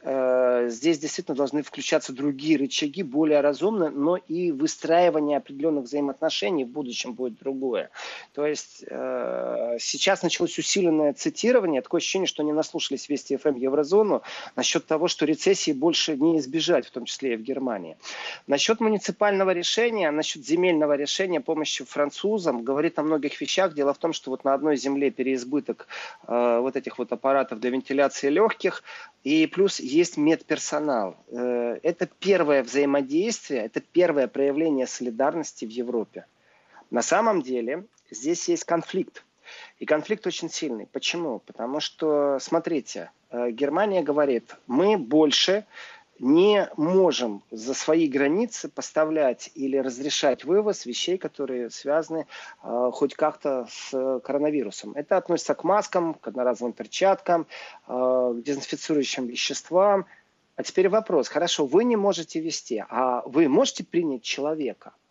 [0.01, 6.69] Э, здесь действительно должны включаться другие рычаги, более разумные, но и выстраивание определенных взаимоотношений в
[6.69, 7.89] будущем будет другое.
[8.33, 11.81] То есть э, сейчас началось усиленное цитирование.
[11.81, 14.21] Такое ощущение, что они наслушались Вести ФМ Еврозону
[14.55, 17.97] насчет того, что рецессии больше не избежать, в том числе и в Германии.
[18.47, 23.73] Насчет муниципального решения, насчет земельного решения помощи французам, говорит о многих вещах.
[23.73, 25.87] Дело в том, что вот на одной земле переизбыток
[26.27, 28.83] э, вот этих вот аппаратов для вентиляции легких,
[29.27, 31.17] и плюс есть медперсонал.
[31.27, 36.25] Э, это первое взаимодействие, это первое проявление солидарности в Европе.
[36.91, 39.25] На самом деле здесь есть конфликт.
[39.79, 40.85] И конфликт очень сильный.
[40.85, 41.39] Почему?
[41.39, 45.65] Потому что, смотрите, э, Германия говорит, мы больше
[46.19, 52.27] не можем за свои границы поставлять или разрешать вывоз вещей, которые связаны
[52.63, 54.93] э, хоть как-то с коронавирусом.
[54.93, 57.47] Это относится к маскам, к одноразовым перчаткам,
[57.87, 60.05] э, к дезинфицирующим веществам.
[60.55, 61.27] А теперь вопрос.
[61.27, 64.93] Хорошо, вы не можете вести, а вы можете принять человека–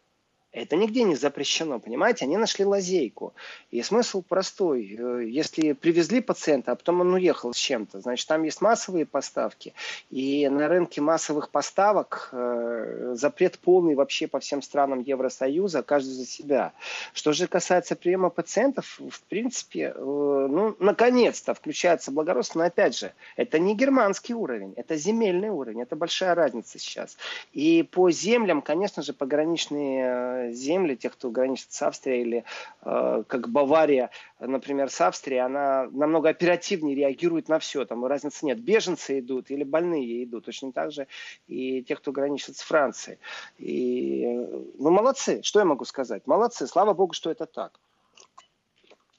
[0.57, 2.25] это нигде не запрещено, понимаете?
[2.25, 3.35] Они нашли лазейку.
[3.71, 4.97] И смысл простой.
[4.99, 9.75] Э, если привезли пациента, а потом он уехал с чем-то, значит, там есть массовые поставки.
[10.11, 16.27] И на рынке массовых поставок э, запрет полный вообще по всем странам Евросоюза, каждый за
[16.27, 16.73] себя.
[17.13, 22.61] Что же касается приема пациентов, в принципе, э, ну, наконец-то включается благородство.
[22.61, 25.83] Но опять же, это не германский уровень, это земельный уровень.
[25.83, 27.19] Это большая разница сейчас.
[27.53, 32.45] И по землям, конечно же, пограничные земли, тех, кто граничит с Австрией или
[32.83, 37.85] э, как Бавария, например, с Австрией, она намного оперативнее реагирует на все.
[37.85, 38.61] Там разницы нет.
[38.61, 40.47] Беженцы идут или больные идут.
[40.47, 41.07] Точно так же
[41.47, 43.19] и те, кто граничит с Францией.
[43.59, 44.27] И,
[44.79, 45.43] ну, молодцы.
[45.43, 46.27] Что я могу сказать?
[46.27, 46.67] Молодцы.
[46.67, 47.79] Слава богу, что это так.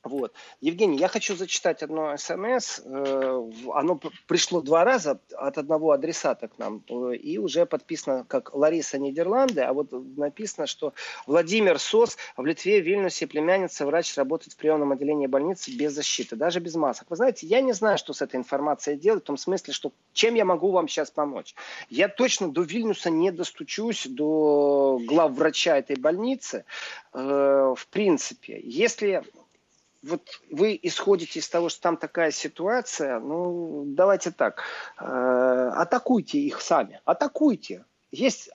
[0.08, 0.34] Вот.
[0.62, 2.80] Евгений, я хочу зачитать одно смс.
[2.84, 6.84] Э, оно пришло два раза от одного адресата к нам.
[6.90, 9.62] Э, и уже подписано как Лариса Нидерланды.
[9.62, 10.94] А вот написано, что
[11.26, 16.60] Владимир Сос в Литве, Вильнюсе, племянница, врач, работает в приемном отделении больницы без защиты, даже
[16.60, 17.10] без масок.
[17.10, 20.36] Вы знаете, я не знаю, что с этой информацией делать, в том смысле, что чем
[20.36, 21.56] я могу вам сейчас помочь.
[21.90, 26.66] Я точно до Вильнюса не достучусь, до глав врача этой больницы.
[27.14, 29.24] Э, в принципе, если
[30.04, 34.64] вот вы исходите из того, что там такая ситуация, ну, давайте так,
[35.00, 37.86] э, атакуйте их сами, атакуйте.
[38.12, 38.50] Есть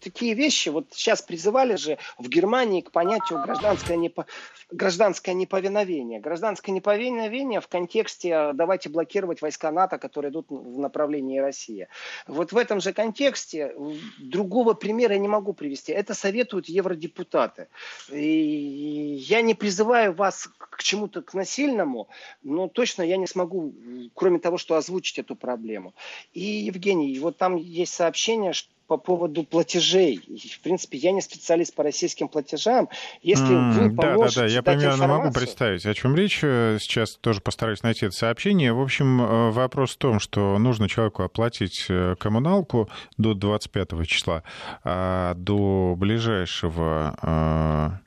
[0.00, 4.26] такие вещи, вот сейчас призывали же в Германии к понятию гражданское, непо...
[4.70, 6.20] гражданское неповиновение.
[6.20, 11.88] Гражданское неповиновение в контексте э, давайте блокировать войска НАТО, которые идут в направлении России.
[12.28, 13.74] Вот в этом же контексте
[14.18, 15.90] другого примера я не могу привести.
[15.90, 17.66] Это советуют евродепутаты.
[18.12, 22.08] И я не призываю вас к чему-то к насильному,
[22.44, 23.74] но точно я не смогу,
[24.14, 25.92] кроме того, что озвучить эту проблему.
[26.32, 30.20] И, Евгений, вот там есть сообщение, что по поводу платежей.
[30.56, 32.88] В принципе, я не специалист по российским платежам.
[33.22, 36.38] Если mm, вы поможете Да, да, да, я примерно могу представить, о чем речь.
[36.38, 38.72] Сейчас тоже постараюсь найти это сообщение.
[38.72, 44.42] В общем, э, вопрос в том, что нужно человеку оплатить э, коммуналку до 25 числа,
[44.84, 48.05] а до ближайшего э,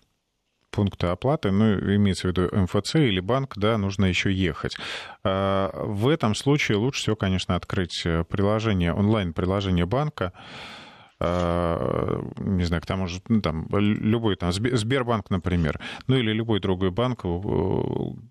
[0.71, 4.75] пункта оплаты, ну, имеется в виду МФЦ или банк, да, нужно еще ехать.
[5.23, 10.88] А, в этом случае лучше всего, конечно, открыть приложение, онлайн-приложение банка, Э,
[11.19, 16.91] не знаю, к тому же, ну, там, любой там, Сбербанк, например, ну или любой другой
[16.91, 17.25] банк,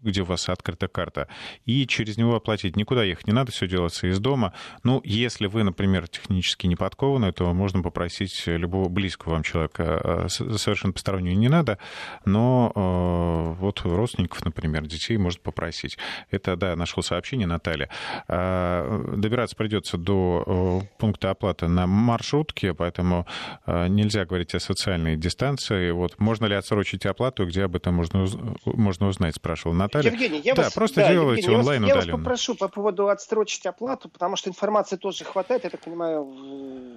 [0.03, 1.29] где у вас открыта карта,
[1.67, 2.77] и через него оплатить.
[2.77, 4.55] Никуда ехать не надо, все делается из дома.
[4.85, 10.29] Ну, если вы, например, технически не подкованы, то можно попросить любого близкого вам человека, э,
[10.29, 11.79] совершенно постороннего не надо,
[12.25, 15.99] но э, вот родственников, например, детей может попросить.
[16.31, 17.91] Это, да, нашел сообщение Наталья.
[18.29, 23.27] Добираться придется до пункта оплаты на маршрутке, поэтому
[23.67, 25.91] э, нельзя говорить о социальной дистанции.
[25.91, 28.27] Вот можно ли отсрочить оплату, где об этом можно,
[28.65, 30.11] можно узнать, спрашивал Наталья.
[30.11, 32.11] Евгений, я да, вас, просто да, делайте Евгений, онлайн я удаленно.
[32.11, 36.25] Я вас попрошу по поводу отсрочить оплату, потому что информации тоже хватает, я так понимаю,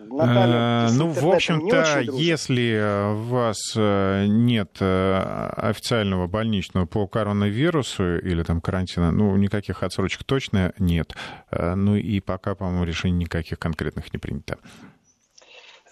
[0.10, 8.62] Наталья, э, ну, в общем-то, если у вас нет официального больничного по коронавирусу или там
[8.62, 11.16] карантина, ну, никаких отсрочек точно нет.
[11.52, 14.58] Ну и пока, по-моему, решений никаких конкретных не принято.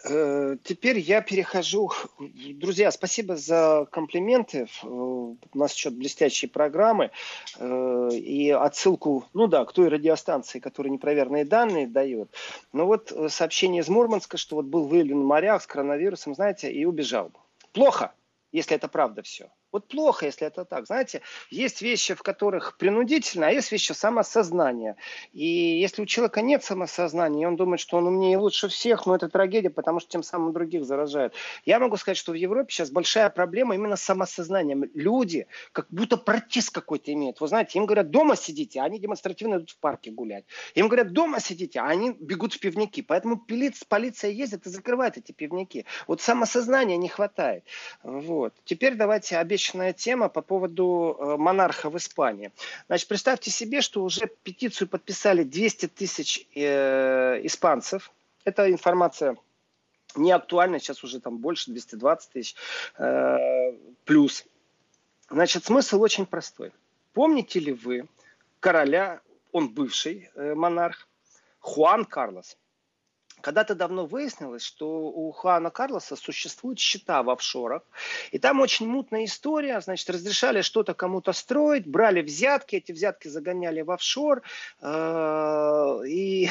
[0.09, 1.91] Э, теперь я перехожу.
[2.19, 4.67] Друзья, спасибо за комплименты.
[4.83, 7.11] Э, у нас еще блестящие программы.
[7.57, 12.33] Э, и отсылку, ну да, к той радиостанции, которая непроверенные данные дает.
[12.73, 16.85] Но вот сообщение из Мурманска, что вот был выявлен в морях с коронавирусом, знаете, и
[16.85, 17.31] убежал.
[17.71, 18.13] Плохо,
[18.51, 19.49] если это правда все.
[19.71, 20.87] Вот плохо, если это так.
[20.87, 24.95] Знаете, есть вещи, в которых принудительно, а есть вещи самосознания.
[25.31, 29.05] И если у человека нет самосознания, и он думает, что он умнее и лучше всех,
[29.05, 31.33] ну это трагедия, потому что тем самым других заражает.
[31.65, 34.89] Я могу сказать, что в Европе сейчас большая проблема именно с самосознанием.
[34.95, 37.39] Люди как будто протест какой-то имеют.
[37.39, 40.45] Вы знаете, им говорят, дома сидите, а они демонстративно идут в парке гулять.
[40.73, 43.01] Им говорят, дома сидите, а они бегут в пивники.
[43.01, 43.39] Поэтому
[43.87, 45.85] полиция ездит и закрывает эти пивники.
[46.07, 47.63] Вот самосознания не хватает.
[48.01, 48.55] Вот.
[48.65, 52.51] Теперь давайте обещаем вечная тема по поводу э, монарха в Испании.
[52.87, 58.11] Значит, представьте себе, что уже петицию подписали 200 тысяч э, испанцев.
[58.45, 59.35] Это информация
[60.15, 62.55] не актуальна, сейчас уже там больше, 220 тысяч
[62.97, 63.73] э,
[64.05, 64.45] плюс.
[65.29, 66.71] Значит, смысл очень простой.
[67.13, 68.07] Помните ли вы
[68.61, 69.19] короля,
[69.51, 71.07] он бывший монарх,
[71.59, 72.55] Хуан Карлос?
[73.41, 77.83] Когда-то давно выяснилось, что у Хуана Карлоса существуют счета в офшорах.
[78.31, 79.79] И там очень мутная история.
[79.81, 84.41] Значит, разрешали что-то кому-то строить, брали взятки, эти взятки загоняли в офшор.
[84.81, 86.49] Э, и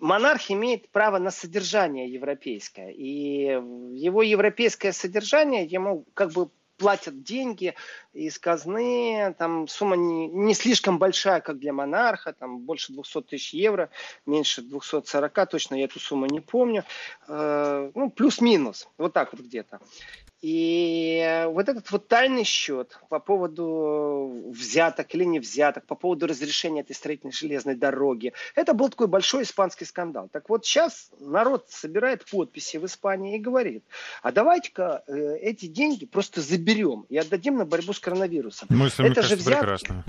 [0.00, 2.90] монарх имеет право на содержание европейское.
[2.90, 3.60] И
[3.94, 7.74] его европейское содержание ему как бы платят деньги
[8.14, 13.52] из казны, там сумма не, не слишком большая, как для монарха, там больше 200 тысяч
[13.52, 13.90] евро,
[14.24, 16.84] меньше 240, точно я эту сумму не помню,
[17.26, 19.80] э, ну, плюс-минус, вот так вот где-то.
[20.40, 26.82] И вот этот вот тайный счет по поводу взяток или не взяток, по поводу разрешения
[26.82, 30.28] этой строительной железной дороги, это был такой большой испанский скандал.
[30.30, 33.82] Так вот сейчас народ собирает подписи в Испании и говорит,
[34.22, 38.68] а давайте-ка э, эти деньги просто заберем и отдадим на борьбу с коронавирусом.
[38.70, 39.58] Мысль, это же взятки.
[39.58, 40.04] прекрасно.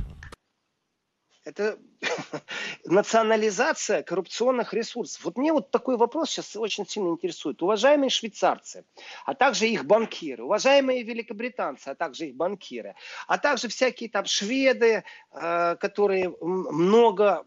[1.50, 1.80] Это
[2.86, 5.26] национализация коррупционных ресурсов.
[5.26, 7.62] Вот мне вот такой вопрос сейчас очень сильно интересует.
[7.64, 8.86] Уважаемые швейцарцы,
[9.26, 12.96] а также их банкиры, уважаемые великобританцы, а также их банкиры,
[13.28, 17.44] а также всякие там шведы, э, которые много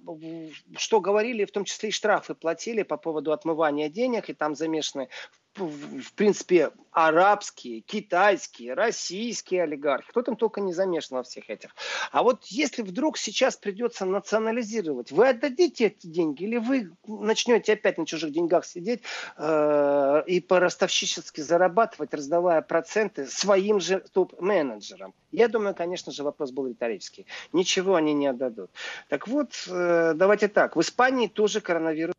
[0.77, 5.09] что говорили, в том числе и штрафы платили по поводу отмывания денег, и там замешаны
[5.31, 5.42] в
[6.15, 10.09] принципе, арабские, китайские, российские олигархи.
[10.11, 11.75] Кто там только не замешан во всех этих.
[12.11, 17.99] А вот если вдруг сейчас придется национализировать, вы отдадите эти деньги или вы начнете опять
[17.99, 19.03] на чужих деньгах сидеть
[19.37, 25.15] э, и по-ростовщически зарабатывать, раздавая проценты своим же топ-менеджерам?
[25.31, 27.27] Я думаю, конечно же, вопрос был риторический.
[27.53, 28.71] Ничего они не отдадут.
[29.09, 30.77] Так вот, э, давайте так.
[30.77, 32.15] В Испании тоже коронавирус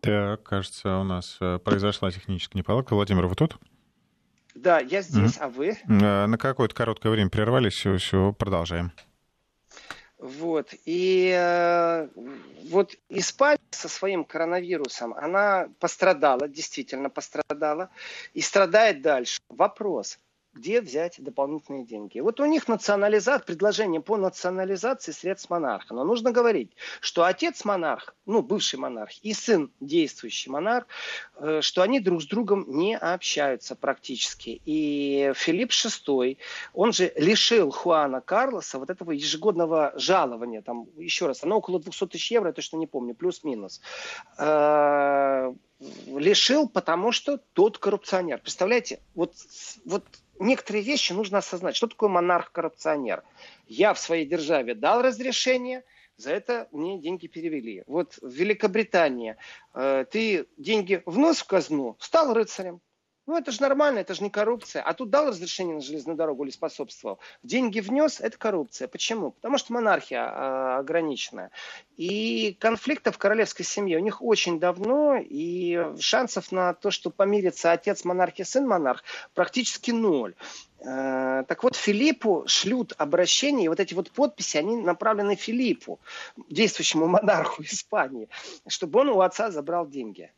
[0.00, 2.94] так, кажется, у нас э, произошла техническая неполадка.
[2.94, 3.56] Владимир, вы тут?
[4.54, 5.42] Да, я здесь, mm-hmm.
[5.42, 5.78] а вы?
[5.88, 8.92] Э, на какое-то короткое время прервались, все, все, продолжаем.
[10.18, 10.74] Вот.
[10.84, 12.08] И э,
[12.68, 17.90] вот Испания со своим коронавирусом, она пострадала, действительно пострадала,
[18.34, 19.40] и страдает дальше.
[19.48, 20.18] Вопрос,
[20.60, 22.20] где взять дополнительные деньги.
[22.20, 25.94] Вот у них национализация, предложение по национализации средств монарха.
[25.94, 30.86] Но нужно говорить, что отец монарх, ну, бывший монарх, и сын действующий монарх,
[31.36, 34.60] э, что они друг с другом не общаются практически.
[34.66, 36.36] И Филипп VI,
[36.74, 40.60] он же лишил Хуана Карлоса вот этого ежегодного жалования.
[40.60, 43.80] Там, еще раз, оно около 200 тысяч евро, я точно не помню, плюс-минус
[44.38, 45.54] э,
[46.06, 48.38] лишил, потому что тот коррупционер.
[48.38, 49.34] Представляете, вот,
[49.86, 50.04] вот
[50.40, 51.76] некоторые вещи нужно осознать.
[51.76, 53.22] Что такое монарх-коррупционер?
[53.66, 55.84] Я в своей державе дал разрешение,
[56.16, 57.82] за это мне деньги перевели.
[57.86, 59.36] Вот в Великобритании
[59.74, 62.80] э, ты деньги внос в казну, стал рыцарем.
[63.30, 64.82] Ну, это же нормально, это же не коррупция.
[64.82, 67.20] А тут дал разрешение на железную дорогу или способствовал.
[67.44, 68.88] Деньги внес, это коррупция.
[68.88, 69.30] Почему?
[69.30, 71.52] Потому что монархия э, ограниченная.
[71.96, 77.70] И конфликтов в королевской семье у них очень давно, и шансов на то, что помирится
[77.70, 80.34] отец монархии, сын монарх, практически ноль.
[80.80, 86.00] Э, так вот, Филиппу шлют обращение, и вот эти вот подписи, они направлены Филиппу,
[86.48, 88.28] действующему монарху Испании,
[88.66, 90.32] чтобы он у отца забрал деньги.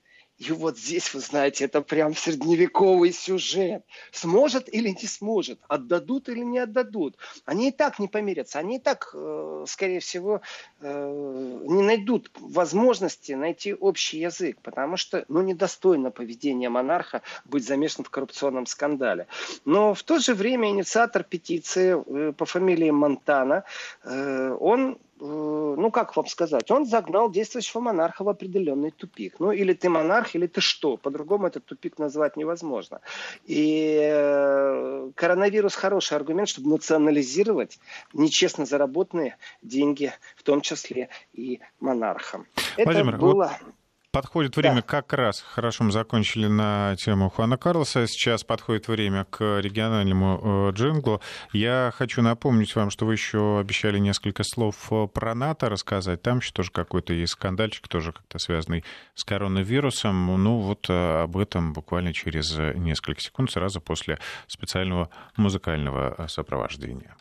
[0.48, 3.84] И вот здесь, вы знаете, это прям средневековый сюжет.
[4.10, 7.16] Сможет или не сможет, отдадут или не отдадут.
[7.44, 10.40] Они и так не помирятся, они и так, э, скорее всего,
[10.80, 18.04] э, не найдут возможности найти общий язык, потому что, ну, недостойно поведение монарха быть замешан
[18.04, 19.28] в коррупционном скандале.
[19.64, 23.64] Но в то же время инициатор петиции э, по фамилии Монтана,
[24.04, 29.36] он ну как вам сказать, он загнал действующего монарха в определенный тупик.
[29.38, 30.96] Ну или ты монарх, или ты что.
[30.96, 33.00] По-другому этот тупик назвать невозможно.
[33.44, 37.78] И э, коронавирус хороший аргумент, чтобы национализировать
[38.12, 42.46] нечестно заработанные деньги, в том числе и монархам.
[42.76, 43.52] Владимир, Это было...
[43.64, 43.72] Вот
[44.12, 44.82] Подходит время, да.
[44.82, 48.06] как раз хорошо мы закончили на тему Хуана Карлоса.
[48.06, 51.22] Сейчас подходит время к региональному э, джинглу.
[51.54, 56.20] Я хочу напомнить вам, что вы еще обещали несколько слов э, про НАТО рассказать.
[56.20, 58.84] Там еще тоже какой-то есть скандальчик, тоже как-то связанный
[59.14, 60.42] с коронавирусом.
[60.42, 65.08] Ну вот э, об этом буквально через несколько секунд, сразу после специального
[65.38, 67.16] музыкального сопровождения.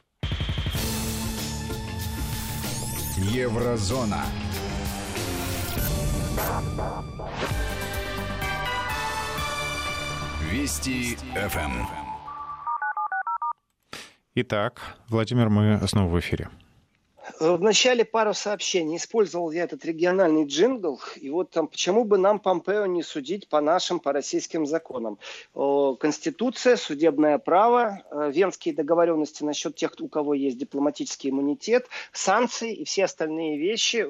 [3.16, 4.26] Еврозона.
[10.52, 11.86] Вести ФМ.
[14.36, 16.50] Итак, Владимир, мы снова в эфире.
[17.40, 18.98] Э, в начале пару сообщений.
[18.98, 21.00] Использовал я этот региональный джингл.
[21.18, 25.20] И вот там, почему бы нам Помпео не судить по нашим, по российским законам?
[25.54, 32.86] Конституция, судебное право, э, венские договоренности насчет тех, у кого есть дипломатический иммунитет, санкции и
[32.86, 34.08] все остальные вещи.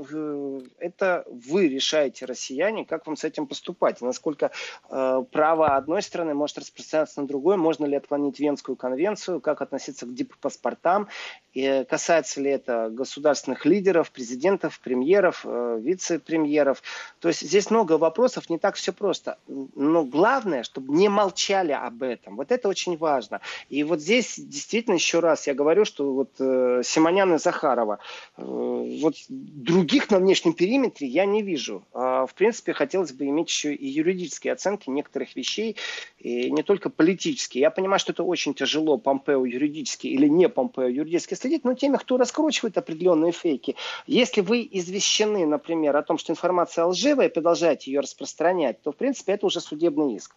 [0.80, 4.02] Это вы решаете, россияне, как вам с этим поступать.
[4.02, 4.52] Насколько
[4.90, 10.06] э, право одной страны может распространяться на другой, можно ли отклонить Венскую конвенцию, как относиться
[10.06, 11.08] к диппаспортам,
[11.54, 16.82] и касается ли это государственных лидеров, президентов, премьеров, э, вице-премьеров.
[17.20, 19.38] То есть здесь много вопросов, не так все просто.
[19.48, 22.38] Но главное, чтобы не молчали об этом.
[22.38, 23.42] Вот это очень важно.
[23.68, 28.00] И вот здесь действительно еще раз я говорю, что вот э, Симонян и Захарова,
[28.38, 31.84] э, вот других на внешнем периметре я не вижу.
[31.94, 35.76] А, в принципе, хотелось бы иметь еще и юридические оценки некоторых вещей,
[36.18, 37.62] и не только политические.
[37.62, 41.98] Я понимаю, что это очень тяжело Помпео юридически или не Помпео юридически следить, но теми,
[41.98, 42.91] кто раскручивает определенные
[43.32, 43.76] фейки.
[44.08, 48.96] Если вы извещены, например, о том, что информация лживая, и продолжаете ее распространять, то, в
[48.96, 50.36] принципе, это уже судебный иск.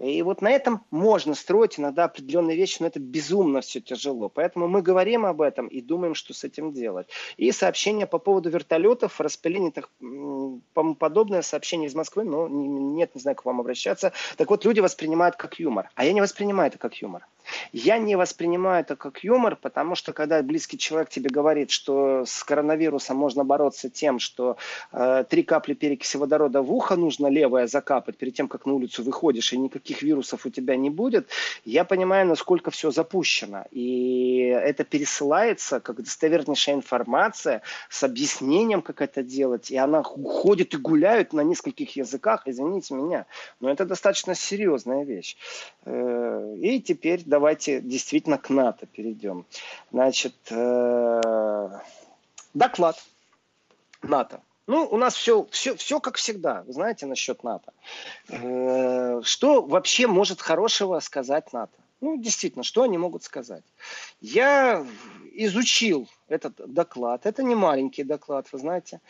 [0.00, 4.28] И вот на этом можно строить иногда определенные вещи, но это безумно все тяжело.
[4.28, 7.08] Поэтому мы говорим об этом и думаем, что с этим делать.
[7.36, 9.90] И сообщение по поводу вертолетов, распыление так,
[10.98, 14.12] подобное сообщение из Москвы, но нет, не знаю, к вам обращаться.
[14.36, 15.90] Так вот, люди воспринимают как юмор.
[15.94, 17.26] А я не воспринимаю это как юмор.
[17.72, 22.44] Я не воспринимаю это как юмор, потому что когда близкий человек тебе говорит, что с
[22.44, 24.56] коронавирусом можно бороться тем, что
[24.92, 29.02] э, три капли перекиси водорода в ухо нужно левое закапать перед тем, как на улицу
[29.02, 31.28] выходишь, и никаких вирусов у тебя не будет,
[31.64, 33.64] я понимаю, насколько все запущено.
[33.70, 40.76] И это пересылается как достовернейшая информация с объяснением, как это делать, и она ходит и
[40.76, 43.26] гуляет на нескольких языках, извините меня,
[43.60, 45.36] но это достаточно серьезная вещь.
[45.84, 49.46] Э, и теперь давайте действительно к НАТО перейдем.
[49.92, 51.70] Значит, э,
[52.52, 52.96] доклад
[54.02, 54.40] НАТО.
[54.66, 57.72] Ну, у нас все, все, все как всегда, вы знаете, насчет НАТО.
[58.28, 61.78] Э, что вообще может хорошего сказать НАТО?
[62.00, 63.64] Ну, действительно, что они могут сказать?
[64.20, 64.84] Я
[65.32, 67.24] изучил этот доклад.
[67.24, 69.00] Это не маленький доклад, вы знаете.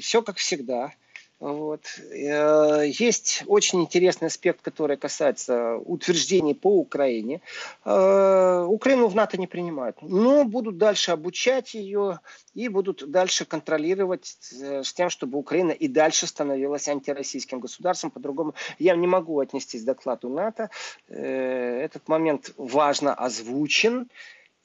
[0.00, 0.92] Все как всегда.
[1.40, 1.82] Вот.
[2.10, 7.42] Э, есть очень интересный аспект, который касается утверждений по Украине.
[7.84, 12.18] Э, Украину в НАТО не принимают, но будут дальше обучать ее
[12.54, 18.10] и будут дальше контролировать э, с тем, чтобы Украина и дальше становилась антироссийским государством.
[18.10, 20.70] По-другому я не могу отнестись к докладу НАТО.
[21.08, 24.08] Этот момент важно озвучен.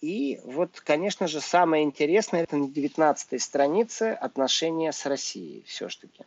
[0.03, 6.25] И вот, конечно же, самое интересное, это на 19 странице отношения с Россией все-таки.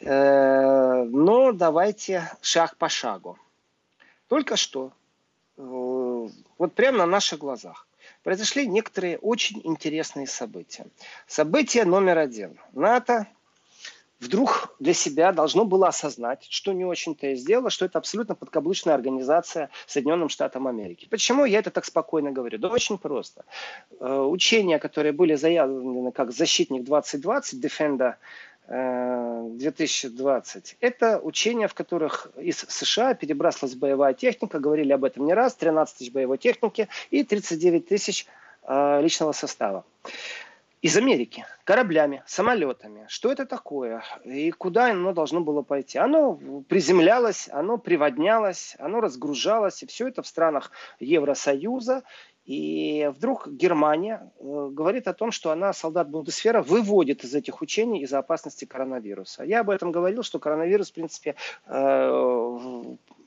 [0.00, 3.38] Э, но давайте шаг по шагу.
[4.28, 4.90] Только что,
[5.58, 7.86] э, вот прямо на наших глазах,
[8.22, 10.86] произошли некоторые очень интересные события.
[11.26, 12.58] Событие номер один.
[12.72, 13.26] НАТО
[14.24, 18.94] вдруг для себя должно было осознать, что не очень-то и сделало, что это абсолютно подкаблучная
[18.94, 21.06] организация Соединенным Штатам Америки.
[21.10, 22.58] Почему я это так спокойно говорю?
[22.58, 23.44] Да очень просто.
[24.00, 28.14] Э, учения, которые были заявлены как «Защитник 2020», Defender
[28.66, 30.76] 2020.
[30.80, 35.98] Это учения, в которых из США перебрасывалась боевая техника, говорили об этом не раз, 13
[35.98, 38.26] тысяч боевой техники и 39 тысяч
[38.62, 39.84] э, личного состава.
[40.84, 43.06] Из Америки кораблями, самолетами.
[43.08, 45.96] Что это такое и куда оно должно было пойти?
[45.96, 46.34] Оно
[46.68, 52.02] приземлялось, оно приводнялось, оно разгружалось, и все это в странах Евросоюза.
[52.44, 58.02] И вдруг Германия э, говорит о том, что она, солдат Бундесфера, выводит из этих учений
[58.02, 59.44] из-за опасности коронавируса.
[59.44, 62.82] Я об этом говорил, что коронавирус, в принципе, э,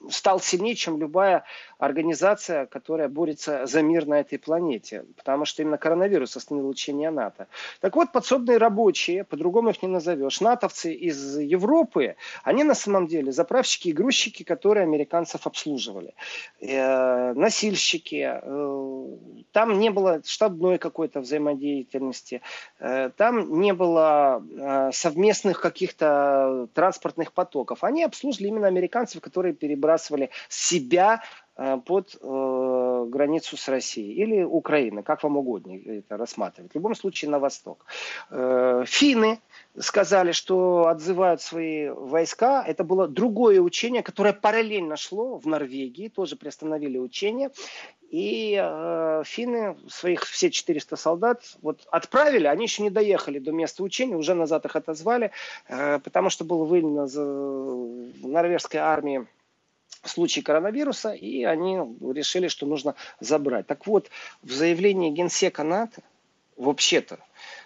[0.09, 1.43] стал сильнее, чем любая
[1.77, 5.05] организация, которая борется за мир на этой планете.
[5.17, 7.47] Потому что именно коронавирус остановил учение НАТО.
[7.81, 13.31] Так вот, подсобные рабочие, по-другому их не назовешь, натовцы из Европы, они на самом деле
[13.31, 16.13] заправщики и грузчики, которые американцев обслуживали.
[16.61, 18.39] Э, носильщики.
[18.41, 19.17] Э,
[19.51, 22.41] там не было штабной какой-то взаимодеятельности.
[22.79, 27.83] Э, там не было э, совместных каких-то транспортных потоков.
[27.83, 31.21] Они обслуживали именно американцев, которые перебрали перебрасывали себя
[31.55, 36.71] э, под э, границу с Россией или Украины, как вам угодно это рассматривать.
[36.71, 37.85] В любом случае на восток.
[38.29, 39.39] Э, финны
[39.79, 42.63] сказали, что отзывают свои войска.
[42.67, 47.49] Это было другое учение, которое параллельно шло в Норвегии, тоже приостановили учение.
[48.09, 53.83] И э, финны своих все 400 солдат вот отправили, они еще не доехали до места
[53.83, 55.31] учения, уже назад их отозвали,
[55.67, 59.27] э, потому что было выявлено в норвежской армии
[60.03, 61.77] случай коронавируса, и они
[62.13, 63.67] решили, что нужно забрать.
[63.67, 64.09] Так вот,
[64.41, 66.01] в заявлении Генсека НАТО,
[66.57, 67.19] вообще-то,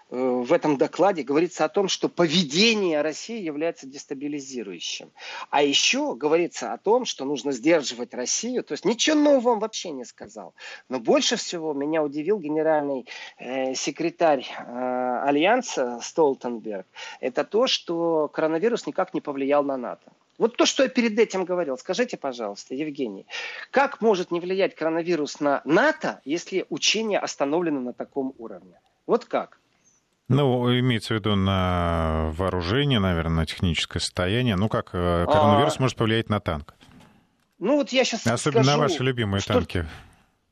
[0.10, 5.12] э, в этом докладе говорится о том, что поведение России является дестабилизирующим.
[5.50, 8.64] А еще говорится о том, что нужно сдерживать Россию.
[8.64, 10.54] То есть ничего нового он вообще не сказал.
[10.90, 13.08] Но больше всего меня удивил генеральный
[13.38, 16.86] э, секретарь э, Альянса Столтенберг.
[17.22, 20.12] Это то, что коронавирус никак не повлиял на НАТО.
[20.38, 21.78] Вот то, что я перед этим говорил.
[21.78, 23.26] Скажите, пожалуйста, Евгений,
[23.70, 28.80] как может не влиять коронавирус на НАТО, если учение остановлено на таком уровне?
[29.06, 29.60] Вот как?
[30.28, 34.56] Ну, имеется в виду на вооружение, наверное, на техническое состояние.
[34.56, 35.82] Ну, как э, коронавирус а...
[35.82, 36.74] может повлиять на танк?
[37.60, 39.54] Ну, вот я сейчас Особенно скажу, на ваши любимые что...
[39.54, 39.86] танки.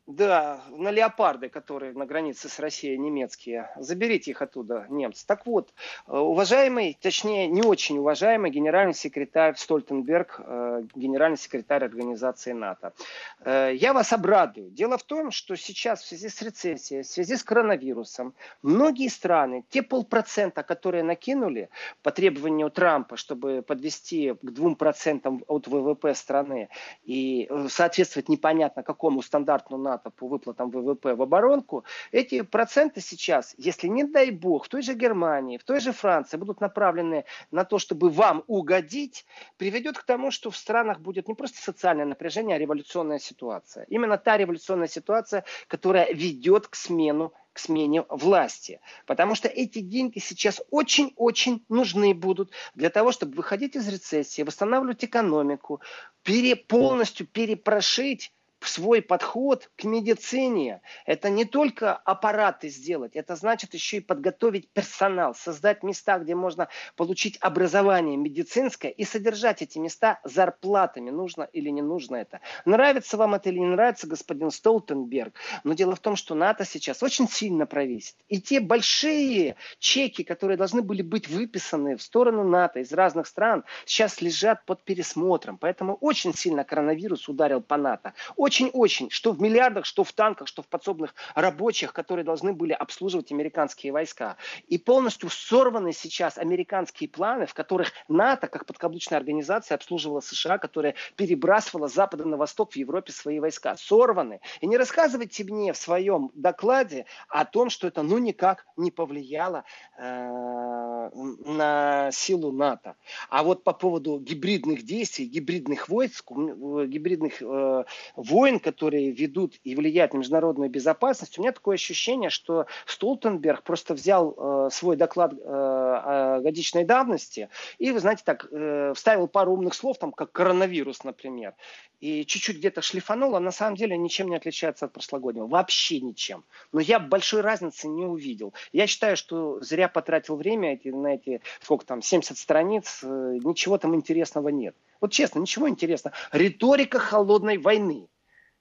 [0.10, 3.70] Да, на леопарды, которые на границе с Россией немецкие.
[3.76, 5.24] Заберите их оттуда, немцы.
[5.24, 5.70] Так вот,
[6.07, 12.93] э, уважаемый, точнее, не очень уважаемый генеральный секретарь Стольтенберг, э, генеральный секретарь организации НАТО.
[13.41, 14.72] Э, я вас обрадую.
[14.72, 18.34] Дело в том, что сейчас в связи с рецессией, в связи с коронавирусом,
[18.64, 21.70] многие страны, те полпроцента, которые накинули
[22.01, 26.70] по требованию Трампа, чтобы подвести к двум процентам от ВВП страны
[27.03, 33.54] и соответствовать непонятно какому стандарту НАТО, НАТО по выплатам ВВП в оборонку, эти проценты сейчас,
[33.58, 37.66] если не дай бог, в той же Германии, в той же Франции будут направлены на
[37.66, 39.26] то, чтобы вам угодить,
[39.58, 43.86] приведет к тому, что в странах будет не просто социальное напряжение, а революционная ситуация.
[43.89, 48.80] Именно та революционная ситуация, которая ведет к смену к смене власти.
[49.08, 55.04] Потому что эти деньги сейчас очень-очень нужны будут для того, чтобы выходить из рецессии, восстанавливать
[55.04, 55.82] экономику,
[56.24, 58.32] пере, полностью перепрошить
[58.68, 60.82] свой подход к медицине.
[61.05, 66.68] Это не только аппараты сделать, это значит еще и подготовить персонал, создать места, где можно
[66.95, 71.10] получить образование медицинское и содержать эти места зарплатами.
[71.10, 72.41] Нужно или не нужно это.
[72.66, 75.34] Нравится вам это или не нравится, господин Столтенберг.
[75.64, 78.16] Но дело в том, что НАТО сейчас очень сильно провисит.
[78.28, 83.64] И те большие чеки, которые должны были быть выписаны в сторону НАТО из разных стран,
[83.86, 85.57] сейчас лежат под пересмотром.
[85.57, 88.14] Поэтому очень сильно коронавирус ударил по НАТО
[88.50, 93.32] очень-очень, что в миллиардах, что в танках, что в подсобных рабочих, которые должны были обслуживать
[93.32, 94.38] американские войска.
[94.68, 100.95] И полностью сорваны сейчас американские планы, в которых НАТО, как подкаблучная организация, обслуживала США, которая
[101.16, 103.78] перебрасывала с запада на восток в Европе свои войска.
[103.78, 104.41] Сорваны.
[104.62, 109.64] И не рассказывайте мне в своем докладе о том, что это ну никак не повлияло
[109.95, 112.95] э, на силу НАТО.
[113.30, 117.84] А вот по поводу гибридных действий, гибридных войск, гибридных э,
[118.16, 123.64] войск, войн, которые ведут и влияют на международную безопасность, у меня такое ощущение, что Столтенберг
[123.64, 129.52] просто взял э, свой доклад э, годичной давности и, вы знаете, так э, вставил пару
[129.54, 131.54] умных слов, там, как коронавирус, например,
[132.00, 135.48] и чуть-чуть где-то шлифанул, а на самом деле ничем не отличается от прошлогоднего.
[135.48, 136.46] Вообще ничем.
[136.72, 138.54] Но я большой разницы не увидел.
[138.72, 143.78] Я считаю, что зря потратил время эти, на эти, сколько там, 70 страниц, э, ничего
[143.78, 144.76] там интересного нет.
[145.02, 146.16] Вот честно, ничего интересного.
[146.32, 148.08] Риторика холодной войны.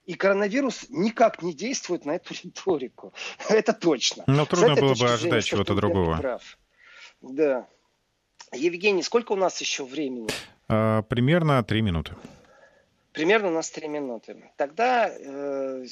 [0.08, 3.12] И коронавирус никак не действует на эту риторику.
[3.50, 4.24] Это точно.
[4.26, 6.16] Но трудно было бы ожидать чего-то другого.
[6.16, 6.58] Прав.
[7.20, 7.66] Да.
[8.54, 10.30] Евгений, сколько у нас еще времени?
[10.66, 12.14] А, примерно три минуты.
[13.12, 14.50] Примерно у нас три минуты.
[14.56, 15.84] Тогда, э,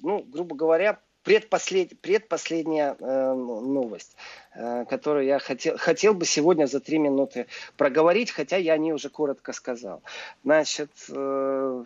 [0.00, 2.00] ну, грубо говоря, предпослед...
[2.00, 4.16] предпоследняя э, новость,
[4.54, 8.92] э, которую я хотел, хотел бы сегодня за три минуты проговорить, хотя я о ней
[8.92, 10.02] уже коротко сказал.
[10.44, 11.84] Значит, э,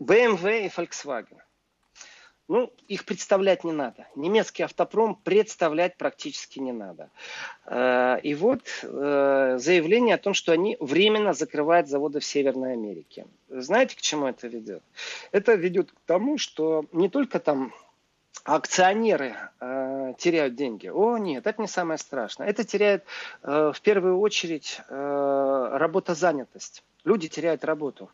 [0.00, 1.38] BMW и Volkswagen.
[2.48, 4.08] Ну, их представлять не надо.
[4.16, 7.08] Немецкий автопром представлять практически не надо.
[7.66, 13.26] Э, и вот э, заявление о том, что они временно закрывают заводы в Северной Америке.
[13.48, 14.82] Знаете, к чему это ведет?
[15.30, 17.72] Это ведет к тому, что не только там
[18.42, 20.88] акционеры э, теряют деньги.
[20.88, 22.48] О, нет, это не самое страшное.
[22.48, 23.04] Это теряет
[23.42, 26.82] э, в первую очередь э, работозанятость.
[27.04, 28.10] Люди теряют работу.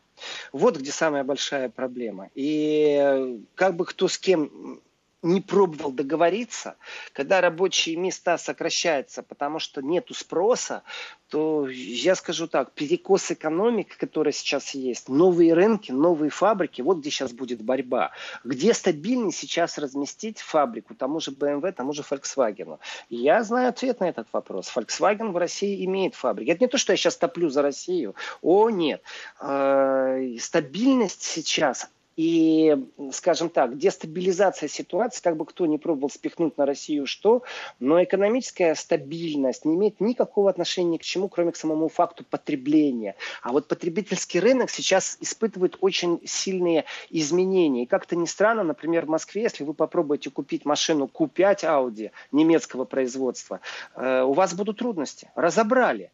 [0.51, 2.29] Вот где самая большая проблема.
[2.35, 4.81] И э, как бы кто с кем
[5.23, 6.75] не пробовал договориться,
[7.13, 10.83] когда рабочие места сокращаются, потому что нету спроса,
[11.29, 17.09] то я скажу так, перекос экономики, которая сейчас есть, новые рынки, новые фабрики, вот где
[17.09, 18.11] сейчас будет борьба.
[18.43, 22.77] Где стабильнее сейчас разместить фабрику тому же BMW, тому же Volkswagen?
[23.09, 24.71] Я знаю ответ на этот вопрос.
[24.73, 26.51] Volkswagen в России имеет фабрики.
[26.51, 28.15] Это не то, что я сейчас топлю за Россию.
[28.41, 29.01] О, нет.
[29.41, 32.75] Э, стабильность сейчас и,
[33.11, 37.43] скажем так, дестабилизация ситуации, как бы кто ни пробовал спихнуть на Россию что,
[37.79, 43.15] но экономическая стабильность не имеет никакого отношения к чему, кроме к самому факту потребления.
[43.43, 47.83] А вот потребительский рынок сейчас испытывает очень сильные изменения.
[47.83, 52.85] И как-то ни странно, например, в Москве, если вы попробуете купить машину Q5 Audi немецкого
[52.85, 53.59] производства,
[53.95, 55.29] э, у вас будут трудности.
[55.35, 56.11] Разобрали.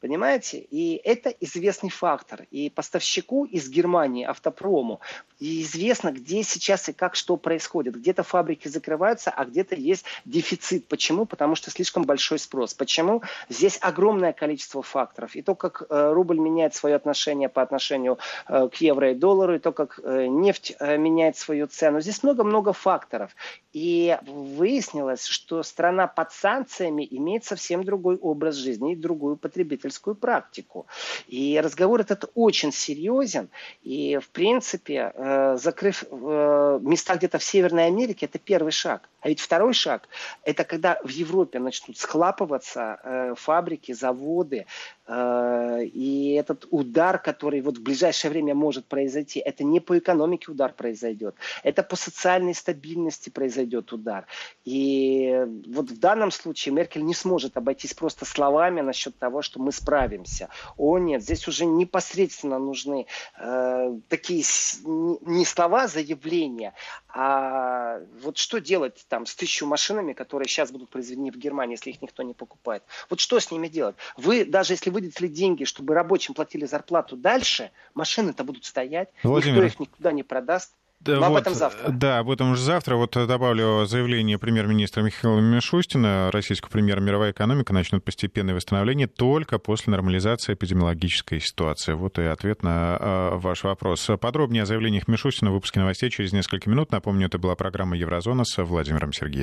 [0.00, 0.58] Понимаете?
[0.58, 2.46] И это известный фактор.
[2.50, 5.00] И поставщику из Германии, автопрому,
[5.38, 7.96] известно, где сейчас и как что происходит.
[7.96, 10.86] Где-то фабрики закрываются, а где-то есть дефицит.
[10.88, 11.26] Почему?
[11.26, 12.72] Потому что слишком большой спрос.
[12.72, 13.22] Почему?
[13.50, 15.36] Здесь огромное количество факторов.
[15.36, 19.56] И то, как э, рубль меняет свое отношение по отношению э, к евро и доллару,
[19.56, 22.00] и то, как э, нефть меняет свою цену.
[22.00, 23.36] Здесь много-много факторов.
[23.74, 30.86] И выяснилось, что страна под санкциями имеет совсем другой образ жизни и другую потребительскую практику.
[31.26, 33.48] И разговор этот очень серьезен.
[33.82, 39.08] И, в принципе, э, закрыв э, места где-то в Северной Америке, это первый шаг.
[39.20, 40.08] А ведь второй шаг–
[40.44, 44.66] это когда в Европе начнут схлапываться э, фабрики, заводы,
[45.10, 50.72] и этот удар, который вот в ближайшее время может произойти, это не по экономике удар
[50.72, 51.34] произойдет,
[51.64, 54.26] это по социальной стабильности произойдет удар.
[54.64, 59.72] И вот в данном случае Меркель не сможет обойтись просто словами насчет того, что мы
[59.72, 60.48] справимся.
[60.76, 63.06] О нет, здесь уже непосредственно нужны
[63.38, 64.44] э, такие
[64.84, 66.74] не слова, заявления,
[67.08, 71.90] а вот что делать там с тысячу машинами, которые сейчас будут произведены в Германии, если
[71.90, 72.84] их никто не покупает?
[73.08, 73.96] Вот что с ними делать?
[74.16, 79.66] Вы, даже если выделили деньги, чтобы рабочим платили зарплату дальше, машины-то будут стоять, Владимир, никто
[79.66, 80.72] их никуда не продаст.
[81.00, 81.90] Да, Но вот, об этом завтра.
[81.90, 82.96] Да, об этом уже завтра.
[82.96, 86.30] Вот добавлю заявление премьер-министра Михаила Мишустина.
[86.30, 91.94] Российского премьера мировая экономика начнет постепенное восстановление только после нормализации эпидемиологической ситуации.
[91.94, 94.10] Вот и ответ на э, ваш вопрос.
[94.20, 96.92] Подробнее о заявлениях Мишустина в выпуске новостей через несколько минут.
[96.92, 99.38] Напомню, это была программа «Еврозона» с Владимиром Сергеевым.